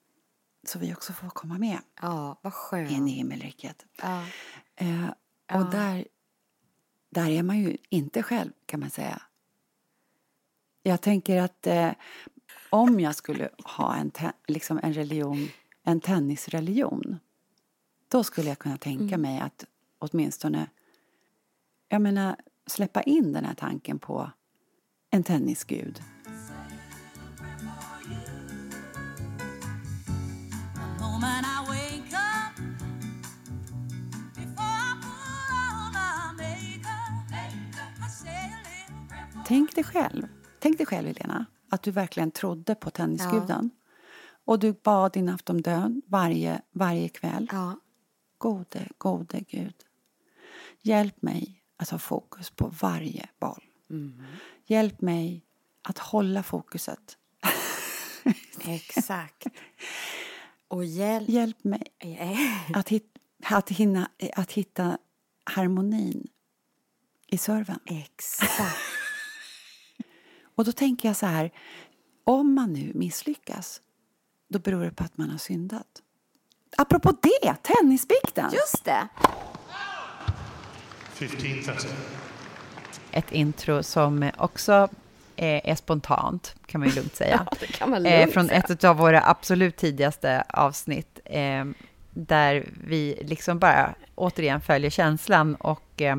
Så 0.67 0.80
vi 0.80 0.93
också 0.93 1.13
får 1.13 1.30
komma 1.30 1.58
med 1.58 1.78
Ja, 2.01 2.39
vad 2.41 2.54
skönt. 2.54 2.91
in 2.91 3.08
i 3.08 3.12
himmelriket. 3.12 3.86
Ja. 4.01 4.23
Eh, 4.75 5.06
Ja. 5.47 5.60
och 5.60 5.71
där, 5.71 6.08
där 7.10 7.30
är 7.30 7.43
man 7.43 7.60
ju 7.60 7.78
inte 7.89 8.23
själv, 8.23 8.51
kan 8.65 8.80
man 8.80 8.89
säga. 8.89 9.21
Jag 10.84 11.01
tänker 11.01 11.41
att 11.41 11.67
eh, 11.67 11.91
om 12.69 12.99
jag 12.99 13.15
skulle 13.15 13.49
ha 13.63 13.95
en, 13.95 14.12
liksom 14.47 14.80
en 14.84 14.93
religion, 14.93 15.47
en 15.84 16.01
tennisreligion 16.01 17.19
då 18.08 18.23
skulle 18.23 18.49
jag 18.49 18.60
kunna 18.60 18.78
tänka 18.78 19.17
mig 19.17 19.39
att 19.39 19.65
åtminstone 19.99 20.67
jag 21.89 22.01
menar, 22.01 22.36
släppa 22.67 23.01
in 23.01 23.34
den 23.34 23.45
här 23.45 23.54
tanken 23.54 23.99
på 23.99 24.32
en 25.10 25.23
tennisgud. 25.23 26.01
Tänk 39.47 39.75
dig 39.75 39.84
själv, 39.84 40.28
tänk 40.60 40.78
dig 40.78 40.86
själv 40.88 41.08
Helena, 41.08 41.45
att 41.76 41.84
du 41.84 41.92
verkligen 41.92 42.32
trodde 42.32 42.76
på 42.76 42.90
tennisguden. 42.90 43.70
Och 44.46 44.60
du 44.60 44.74
bad 44.74 45.12
din 45.12 45.30
aftondön 45.30 46.02
varje, 46.06 46.62
varje 46.72 47.10
kväll. 47.10 47.50
Ja. 47.52 47.80
Gode, 48.38 48.88
gode 48.98 49.40
Gud. 49.40 49.76
Hjälp 50.82 51.22
mig 51.22 51.62
att 51.78 51.90
ha 51.90 52.00
fokus 52.00 52.50
på 52.50 52.72
varje 52.82 53.30
boll. 53.40 53.64
Hjälp 54.66 55.02
mig 55.02 55.46
att 55.82 55.98
hålla 55.98 56.44
fokuset. 56.44 57.18
Exakt. 58.66 59.48
Och 60.68 60.86
hjälp... 60.86 61.30
Hjälp 61.30 61.64
mig 61.64 61.84
att, 62.74 62.89
hit, 62.89 63.18
att, 63.43 63.70
hinna, 63.70 64.10
att 64.36 64.52
hitta 64.52 64.97
harmonin 65.43 66.28
i 67.28 67.38
serven. 67.38 67.80
Exakt. 67.86 68.95
Och 70.56 70.66
då 70.66 70.72
tänker 70.72 71.10
jag 71.10 71.16
så 71.16 71.26
här, 71.26 71.51
om 72.24 72.53
man 72.53 72.74
nu 72.74 72.91
misslyckas, 72.95 73.82
då 74.47 74.60
beror 74.60 74.84
det 74.84 74.91
på 74.91 75.03
att 75.03 75.18
man 75.18 75.30
har 75.30 75.38
syndat. 75.38 76.01
Apropå 76.78 77.12
det, 77.22 77.56
tennisbikten! 77.62 78.49
Just 78.53 78.86
det. 78.86 79.08
1530. 81.20 81.89
Ett 83.12 83.32
intro 83.32 83.84
som 83.84 84.32
också 84.38 84.89
eh, 85.36 85.70
är 85.70 85.76
spontant, 85.76 86.56
kan 86.66 86.80
man 86.80 86.89
ju 86.89 86.95
lugnt 86.95 87.16
säga. 87.16 87.47
det 87.60 87.68
kan 87.68 87.89
man 87.89 88.06
eh, 88.06 88.20
lugnt 88.20 88.34
från 88.34 88.47
säga. 88.47 88.60
ett 88.60 88.84
av 88.84 88.97
våra 88.97 89.22
absolut 89.22 89.78
tidigaste 89.78 90.43
avsnitt. 90.49 91.20
Eh, 91.26 91.66
där 92.14 92.70
vi 92.88 93.20
liksom 93.22 93.60
bara 93.60 93.95
återigen 94.16 94.62
följer 94.62 94.89
känslan 94.89 95.56
och 95.56 96.01
eh, 96.01 96.16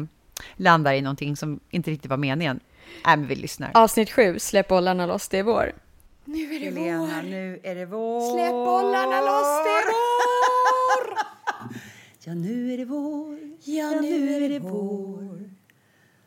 landar 0.56 0.92
i 0.92 1.02
någonting 1.02 1.36
som 1.36 1.60
inte 1.70 1.90
riktigt 1.90 2.10
var 2.10 2.16
meningen. 2.16 2.60
Äh, 3.04 3.16
men 3.16 3.26
vi 3.26 3.34
lyssnar. 3.34 3.70
Avsnitt 3.74 4.10
sju, 4.10 4.38
släpp 4.38 4.68
bollarna 4.68 5.06
loss, 5.06 5.28
det 5.28 5.38
är 5.38 5.42
vår. 5.42 5.72
Nu 6.24 6.54
är 6.54 6.60
det 6.60 6.64
Helena, 6.64 7.22
nu 7.22 7.60
är 7.62 7.74
det 7.74 7.86
vår! 7.86 8.34
Släpp 8.34 8.50
bollarna 8.52 9.20
loss, 9.20 9.64
det 9.64 9.70
är 9.70 9.84
vår! 9.86 11.16
Ja, 12.28 12.34
nu 12.34 12.72
är 12.72 12.78
det 12.78 12.84
vår. 12.84 13.38
Ja, 13.64 13.90
nu 14.00 14.44
är 14.44 14.48
det 14.48 14.58
vår. 14.58 15.50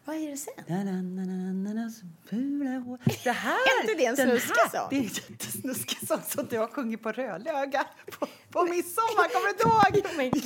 Vad 0.05 0.15
är 0.15 0.31
det 0.31 0.37
sen? 0.37 0.53
Na, 0.67 0.75
na, 0.83 0.91
na, 0.91 1.25
na, 1.25 1.53
na, 1.53 1.73
na, 1.83 1.89
så 1.89 2.05
fula 2.29 2.69
hår. 2.79 2.97
Det 3.23 3.31
här, 3.31 3.51
Är 3.53 3.81
inte 3.81 3.93
det 3.97 4.05
en 4.05 4.15
den 4.15 4.27
snuskig 4.27 4.53
här- 4.61 4.69
sång? 4.69 4.87
Det 4.89 4.95
är 4.95 4.99
en 4.99 5.05
jättesnuskig 5.29 6.07
sång 6.07 6.21
som 6.27 6.47
du 6.49 6.57
har 6.57 6.67
sjungit 6.67 7.03
på 7.03 7.11
Rödlöga 7.11 7.85
på, 8.19 8.27
på 8.51 8.63
midsommar. 8.63 9.27
Kommer 9.33 9.53
du 9.57 9.69
ihåg? 9.69 10.05
Men 10.17 10.29
gud! 10.31 10.43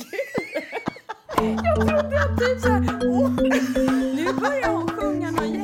Jag 1.66 1.76
trodde 1.76 2.20
att 2.24 2.38
du 2.38 2.60
såhär, 2.60 3.00
åh, 3.04 3.30
nu 4.14 4.32
börjar 4.32 4.68
hon 4.72 4.88
sjunga 4.88 5.30
någon 5.30 5.54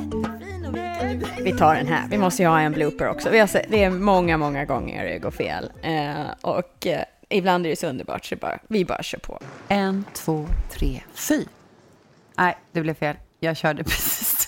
vi 1.45 1.53
tar 1.53 1.75
den 1.75 1.87
här, 1.87 2.09
vi 2.09 2.19
måste 2.19 2.43
ju 2.43 2.49
ha 2.49 2.61
en 2.61 2.73
blooper 2.73 3.09
också. 3.09 3.29
Har 3.29 3.71
det 3.71 3.85
är 3.85 3.91
många, 3.91 4.37
många 4.37 4.65
gånger 4.65 5.05
det 5.05 5.19
går 5.19 5.31
fel. 5.31 5.73
Eh, 5.83 6.31
och 6.41 6.87
eh, 6.87 7.05
ibland 7.29 7.67
är 7.67 7.71
det 7.71 7.77
så 7.77 7.87
underbart 7.87 8.25
så 8.25 8.37
bara, 8.37 8.59
vi 8.69 8.85
bara 8.85 9.03
kör 9.03 9.19
på. 9.19 9.41
En, 9.69 10.05
två, 10.13 10.47
tre, 10.71 11.01
fy. 11.15 11.45
Nej, 12.39 12.59
det 12.73 12.81
blev 12.81 12.95
fel. 12.95 13.17
Jag 13.39 13.57
körde 13.57 13.85
precis. 13.85 14.47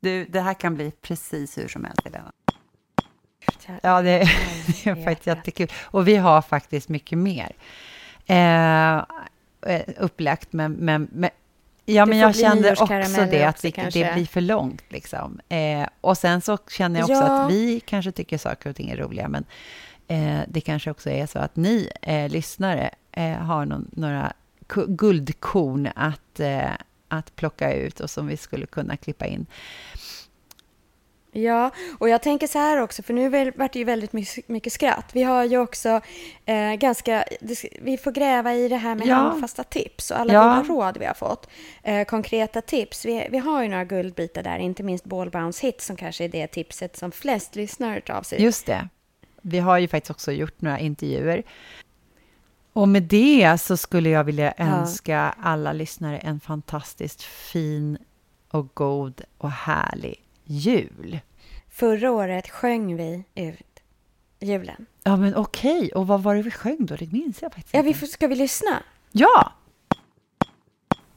Du, 0.00 0.24
det 0.24 0.40
här 0.40 0.54
kan 0.54 0.74
bli 0.74 0.90
precis 0.90 1.58
hur 1.58 1.68
som 1.68 1.84
helst, 1.84 2.04
Helena. 2.04 2.32
Ja, 3.82 4.02
det, 4.02 4.18
det 4.84 4.90
är 4.90 5.04
faktiskt 5.04 5.26
jättekul. 5.26 5.68
Och 5.82 6.08
vi 6.08 6.16
har 6.16 6.42
faktiskt 6.42 6.88
mycket 6.88 7.18
mer 7.18 7.52
eh, 8.26 8.96
eh, 9.66 9.82
upplagt, 9.98 10.52
men, 10.52 10.72
men, 10.72 11.08
men 11.12 11.30
Ja, 11.92 12.06
men 12.06 12.18
jag 12.18 12.36
kände 12.36 12.72
också 12.72 12.86
det, 12.86 13.44
att 13.44 13.64
också, 13.64 13.82
det, 13.92 14.14
blir 14.14 14.26
för 14.26 14.40
långt. 14.40 14.82
Liksom. 14.88 15.40
Eh, 15.48 15.86
och 16.00 16.18
sen 16.18 16.40
så 16.40 16.58
känner 16.70 17.00
jag 17.00 17.10
också 17.10 17.26
Ja. 17.26 17.44
att 17.44 17.52
vi 17.52 17.80
kanske 17.80 18.12
tycker 18.12 18.38
saker 18.38 18.70
och 18.70 18.76
ting 18.76 18.90
är 18.90 18.96
roliga, 18.96 19.28
men 19.28 19.44
eh, 20.08 20.40
det 20.48 20.60
kanske 20.60 20.90
också 20.90 21.10
är 21.10 21.26
så 21.26 21.38
att 21.38 21.56
ni 21.56 21.90
eh, 22.02 22.28
lyssnare 22.28 22.90
eh, 23.12 23.32
har 23.32 23.66
någon, 23.66 23.90
några 23.92 24.32
guldkorn 24.86 25.88
att, 25.94 26.40
eh, 26.40 26.70
att 27.08 27.36
plocka 27.36 27.72
ut 27.74 28.00
och 28.00 28.10
som 28.10 28.26
vi 28.26 28.36
skulle 28.36 28.66
kunna 28.66 28.96
klippa 28.96 29.26
in. 29.26 29.46
Ja, 31.34 31.70
och 31.98 32.08
jag 32.08 32.22
tänker 32.22 32.46
så 32.46 32.58
här 32.58 32.80
också, 32.80 33.02
för 33.02 33.14
nu 33.14 33.50
vart 33.56 33.72
det 33.72 33.78
ju 33.78 33.84
väldigt 33.84 34.12
mycket, 34.48 34.72
skratt. 34.72 35.10
Vi 35.12 35.22
har 35.22 35.44
ju 35.44 35.58
också 35.58 36.00
eh, 36.44 36.72
ganska, 36.74 37.24
vi 37.80 37.96
får 37.96 38.12
gräva 38.12 38.54
i 38.54 38.68
det 38.68 38.76
här 38.76 38.94
med 38.94 39.06
Ja. 39.06 39.14
handfasta 39.14 39.64
tips 39.64 40.10
och 40.10 40.20
alla 40.20 40.32
Ja. 40.32 40.42
goda 40.42 40.74
råd 40.74 40.96
vi 40.98 41.06
har 41.06 41.14
fått. 41.14 41.48
Eh, 41.82 42.04
konkreta 42.04 42.60
tips. 42.60 43.04
Vi, 43.04 43.28
vi 43.30 43.38
har 43.38 43.62
ju 43.62 43.68
några 43.68 43.84
guldbitar 43.84 44.42
där, 44.42 44.58
inte 44.58 44.82
minst 44.82 45.04
Ballbounce 45.04 45.66
Hit 45.66 45.80
som 45.80 45.96
kanske 45.96 46.24
är 46.24 46.28
det 46.28 46.46
tipset 46.46 46.96
som 46.96 47.12
flest 47.12 47.54
lyssnare 47.56 48.00
tar 48.00 48.14
av 48.14 48.22
sig. 48.22 48.42
Just 48.42 48.66
det. 48.66 48.88
Vi 49.42 49.58
har 49.58 49.78
ju 49.78 49.88
faktiskt 49.88 50.10
också 50.10 50.32
gjort 50.32 50.60
några 50.60 50.78
intervjuer. 50.78 51.42
Och 52.72 52.88
med 52.88 53.02
det 53.02 53.58
så 53.60 53.76
skulle 53.76 54.08
jag 54.10 54.24
vilja 54.24 54.54
Ja. 54.56 54.64
önska 54.64 55.34
alla 55.42 55.72
lyssnare 55.72 56.18
en 56.18 56.40
fantastiskt 56.40 57.22
fin 57.22 57.98
och 58.50 58.74
god 58.74 59.22
och 59.38 59.50
härlig 59.50 60.16
jul. 60.58 61.20
Förra 61.70 62.10
året 62.10 62.48
sjöng 62.50 62.96
vi 62.96 63.24
ut 63.34 63.80
julen. 64.40 64.86
Ja, 65.04 65.16
men 65.16 65.34
okej. 65.36 65.90
Och 65.94 66.06
vad 66.06 66.22
var 66.22 66.34
det 66.34 66.42
vi 66.42 66.50
sjöng 66.50 66.76
då? 66.86 66.96
Det 66.96 67.12
minns 67.12 67.42
jag 67.42 67.52
faktiskt 67.52 67.74
Ja, 67.74 67.80
inte. 67.80 67.88
vi 67.88 67.94
får, 67.94 68.06
ska 68.06 68.26
vi 68.26 68.34
lyssna? 68.34 68.82
Ja! 69.12 69.52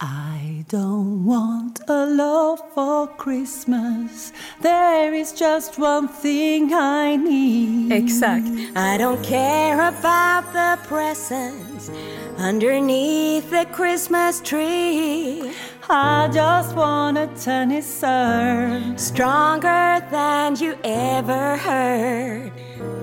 I 0.02 0.66
don't 0.70 1.26
want 1.26 1.90
a 1.90 2.06
love 2.06 2.58
for 2.74 3.08
Christmas. 3.24 4.34
There 4.62 5.16
is 5.20 5.42
just 5.42 5.80
one 5.80 6.08
thing 6.22 6.72
I 6.74 7.18
need. 7.18 7.94
Exakt. 7.94 8.46
I 8.76 8.98
don't 8.98 9.24
care 9.24 9.80
about 9.88 10.52
the 10.54 10.78
presents 10.90 11.90
underneath 12.38 13.50
the 13.50 13.66
Christmas 13.76 14.42
tree. 14.42 15.54
I 15.88 16.30
just 16.34 16.76
want 16.76 17.16
a 17.18 17.28
tennis 17.28 17.86
serve. 17.86 19.00
Stronger 19.00 20.06
than 20.10 20.56
you 20.56 20.76
ever 20.84 21.58
heard. 21.58 22.52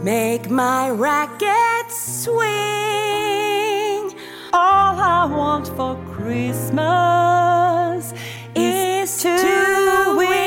Make 0.03 0.51
my 0.51 0.91
racket 0.91 1.93
swing. 1.93 2.43
All 4.53 4.99
I 4.99 5.29
want 5.31 5.69
for 5.69 5.95
Christmas 6.13 6.83
is, 8.57 9.23
to, 9.23 10.15
win. 10.17 10.42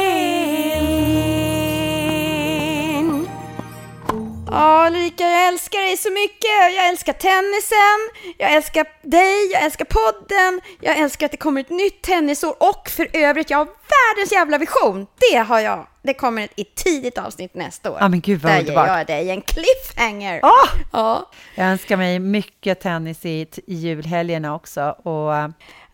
Ja, 4.56 4.88
Ulrika, 4.88 5.24
jag 5.24 5.48
älskar 5.48 5.80
dig 5.80 5.98
så 5.98 6.12
mycket. 6.12 6.76
Jag 6.76 6.88
älskar 6.90 7.14
tennisen, 7.14 8.00
jag 8.38 8.54
älskar 8.54 8.86
dig, 9.02 9.52
jag 9.52 9.64
älskar 9.64 9.86
podden, 9.86 10.62
jag 10.82 10.98
älskar 10.98 11.26
att 11.26 11.32
det 11.32 11.38
kommer 11.38 11.62
ett 11.62 11.70
nytt 11.70 12.02
tennisår. 12.02 12.56
Och 12.64 12.90
för 12.90 13.08
övrigt, 13.14 13.50
jag 13.50 13.58
har 13.58 13.68
världens 13.88 14.32
jävla 14.32 14.58
vision. 14.58 15.08
Det 15.32 15.38
har 15.38 15.60
jag. 15.60 15.88
Det 16.02 16.14
kommer 16.14 16.44
ett 16.44 16.76
tidigt 16.76 17.18
avsnitt 17.18 17.56
nästa 17.56 17.92
år. 17.92 17.98
Ja, 18.02 18.08
men 18.08 18.22
gud 18.22 18.42
vad 18.42 18.52
Där 18.52 18.62
ger 18.62 18.74
jag 18.74 19.08
dig 19.08 19.30
en 19.30 19.42
cliffhanger. 19.42 20.40
Ah! 20.44 20.68
Ja. 20.94 21.32
Jag 21.56 21.68
önskar 21.68 21.98
mig 21.98 22.20
mycket 22.20 22.80
tennis 22.80 23.26
i, 23.26 23.48
i 23.68 23.74
julhelgerna 23.76 24.56
också. 24.56 24.96
Och, 25.04 25.36
eh, 25.36 25.48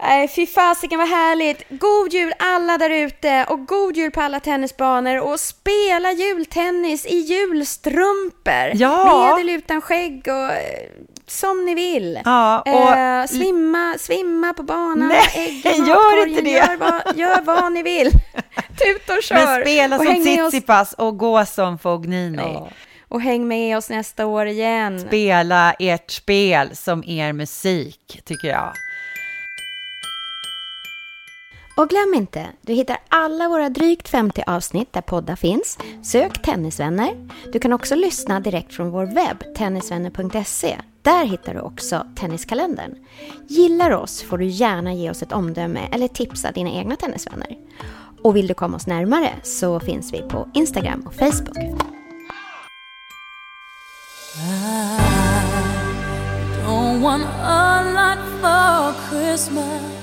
Nej, 0.04 0.28
fy 0.28 0.48
fasiken 0.48 1.00
vad 1.00 1.10
härligt! 1.10 1.64
God 1.70 2.14
jul 2.14 2.34
alla 2.39 2.78
där 2.78 2.89
ute 2.89 3.46
och 3.50 3.68
god 3.68 3.98
jul 3.98 4.12
på 4.12 4.22
alla 4.22 4.39
tennisbanor 4.39 5.20
och 5.20 5.39
spela 5.39 6.12
jultennis 6.12 7.06
i 7.06 7.16
julstrumpor! 7.16 8.72
Ja. 8.74 9.06
Med 9.06 9.42
eller 9.42 9.54
utan 9.54 9.82
skägg 9.82 10.24
och 10.28 10.52
eh, 10.52 10.89
som 11.32 11.65
ni 11.65 11.75
vill. 11.75 12.19
Ja, 12.25 12.61
och- 12.61 12.97
eh, 12.97 13.25
svimma, 13.25 13.95
svimma 13.99 14.53
på 14.53 14.63
banan, 14.63 15.07
Nej, 15.07 15.17
ha 15.34 15.41
ägg 15.41 15.65
i 15.65 15.89
gör 15.89 16.27
inte 16.27 16.41
det. 16.41 16.49
Gör 16.51 16.77
vad, 16.77 17.17
gör 17.17 17.41
vad 17.41 17.71
ni 17.71 17.84
vill. 17.84 18.11
Tuta 18.77 19.13
och 19.13 19.23
kör! 19.23 19.36
men 19.36 19.61
spela 19.61 19.97
och 19.99 20.05
som 20.05 20.15
Tsitsipas 20.23 20.93
och 20.93 21.17
gå 21.17 21.45
som 21.45 21.79
Fognini. 21.79 22.38
Ja. 22.38 22.69
Och 23.07 23.21
häng 23.21 23.47
med 23.47 23.77
oss 23.77 23.89
nästa 23.89 24.25
år 24.25 24.45
igen. 24.45 24.99
Spela 24.99 25.73
ert 25.79 26.11
spel 26.11 26.75
som 26.75 27.03
er 27.03 27.34
musik, 27.34 28.21
tycker 28.25 28.47
jag. 28.47 28.73
Och 31.77 31.89
glöm 31.89 32.13
inte, 32.13 32.45
du 32.61 32.73
hittar 32.73 32.97
alla 33.09 33.47
våra 33.49 33.69
drygt 33.69 34.09
50 34.09 34.43
avsnitt 34.47 34.93
där 34.93 35.01
poddar 35.01 35.36
finns. 35.36 35.77
Sök 36.03 36.41
Tennisvänner. 36.41 37.29
Du 37.53 37.59
kan 37.59 37.73
också 37.73 37.95
lyssna 37.95 38.39
direkt 38.39 38.73
från 38.73 38.91
vår 38.91 39.05
webb, 39.05 39.55
tennisvänner.se. 39.57 40.77
Där 41.02 41.26
hittar 41.26 41.54
du 41.54 41.60
också 41.60 42.06
Tenniskalendern. 42.16 42.95
Gillar 43.47 43.91
oss 43.91 44.22
får 44.22 44.38
du 44.38 44.45
gärna 44.45 44.93
ge 44.93 45.10
oss 45.10 45.24
ett 45.24 45.32
omdöme 45.32 45.89
eller 45.91 46.08
tipsa 46.08 46.52
dina 46.52 46.70
egna 46.70 46.95
tennisvänner. 46.95 47.58
Och 48.24 48.36
vill 48.36 48.47
du 48.47 48.54
komma 48.54 48.78
oss 48.78 48.88
närmare 48.88 49.30
så 49.43 49.80
finns 49.80 50.14
vi 50.14 50.22
på 50.22 50.49
Instagram 50.54 51.02
och 51.06 51.14
Facebook. 51.14 51.58
Don't 56.66 57.02
want 57.02 57.26
a 57.41 57.84
lot 57.84 58.20
for 58.41 59.10
Christmas. 59.10 60.01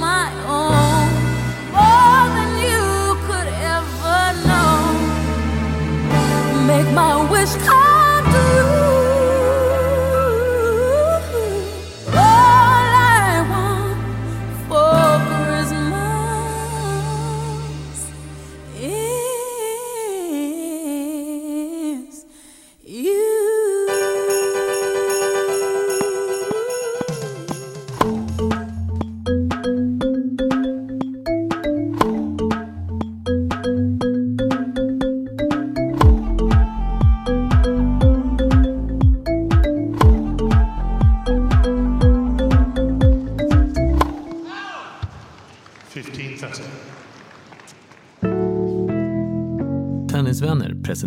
My 0.00 0.28
own 0.46 1.08
more 1.72 2.24
than 2.36 2.50
you 2.68 2.84
could 3.26 3.48
ever 3.74 4.20
know. 4.48 4.76
Make 6.66 6.88
my 6.94 7.14
wish 7.30 7.54
come 7.66 8.03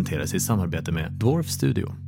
Tennisvänner 0.08 0.18
presenteras 0.18 0.34
i 0.34 0.40
samarbete 0.40 0.92
med 0.92 1.12
Dwarf 1.12 1.46
Studio. 1.46 2.07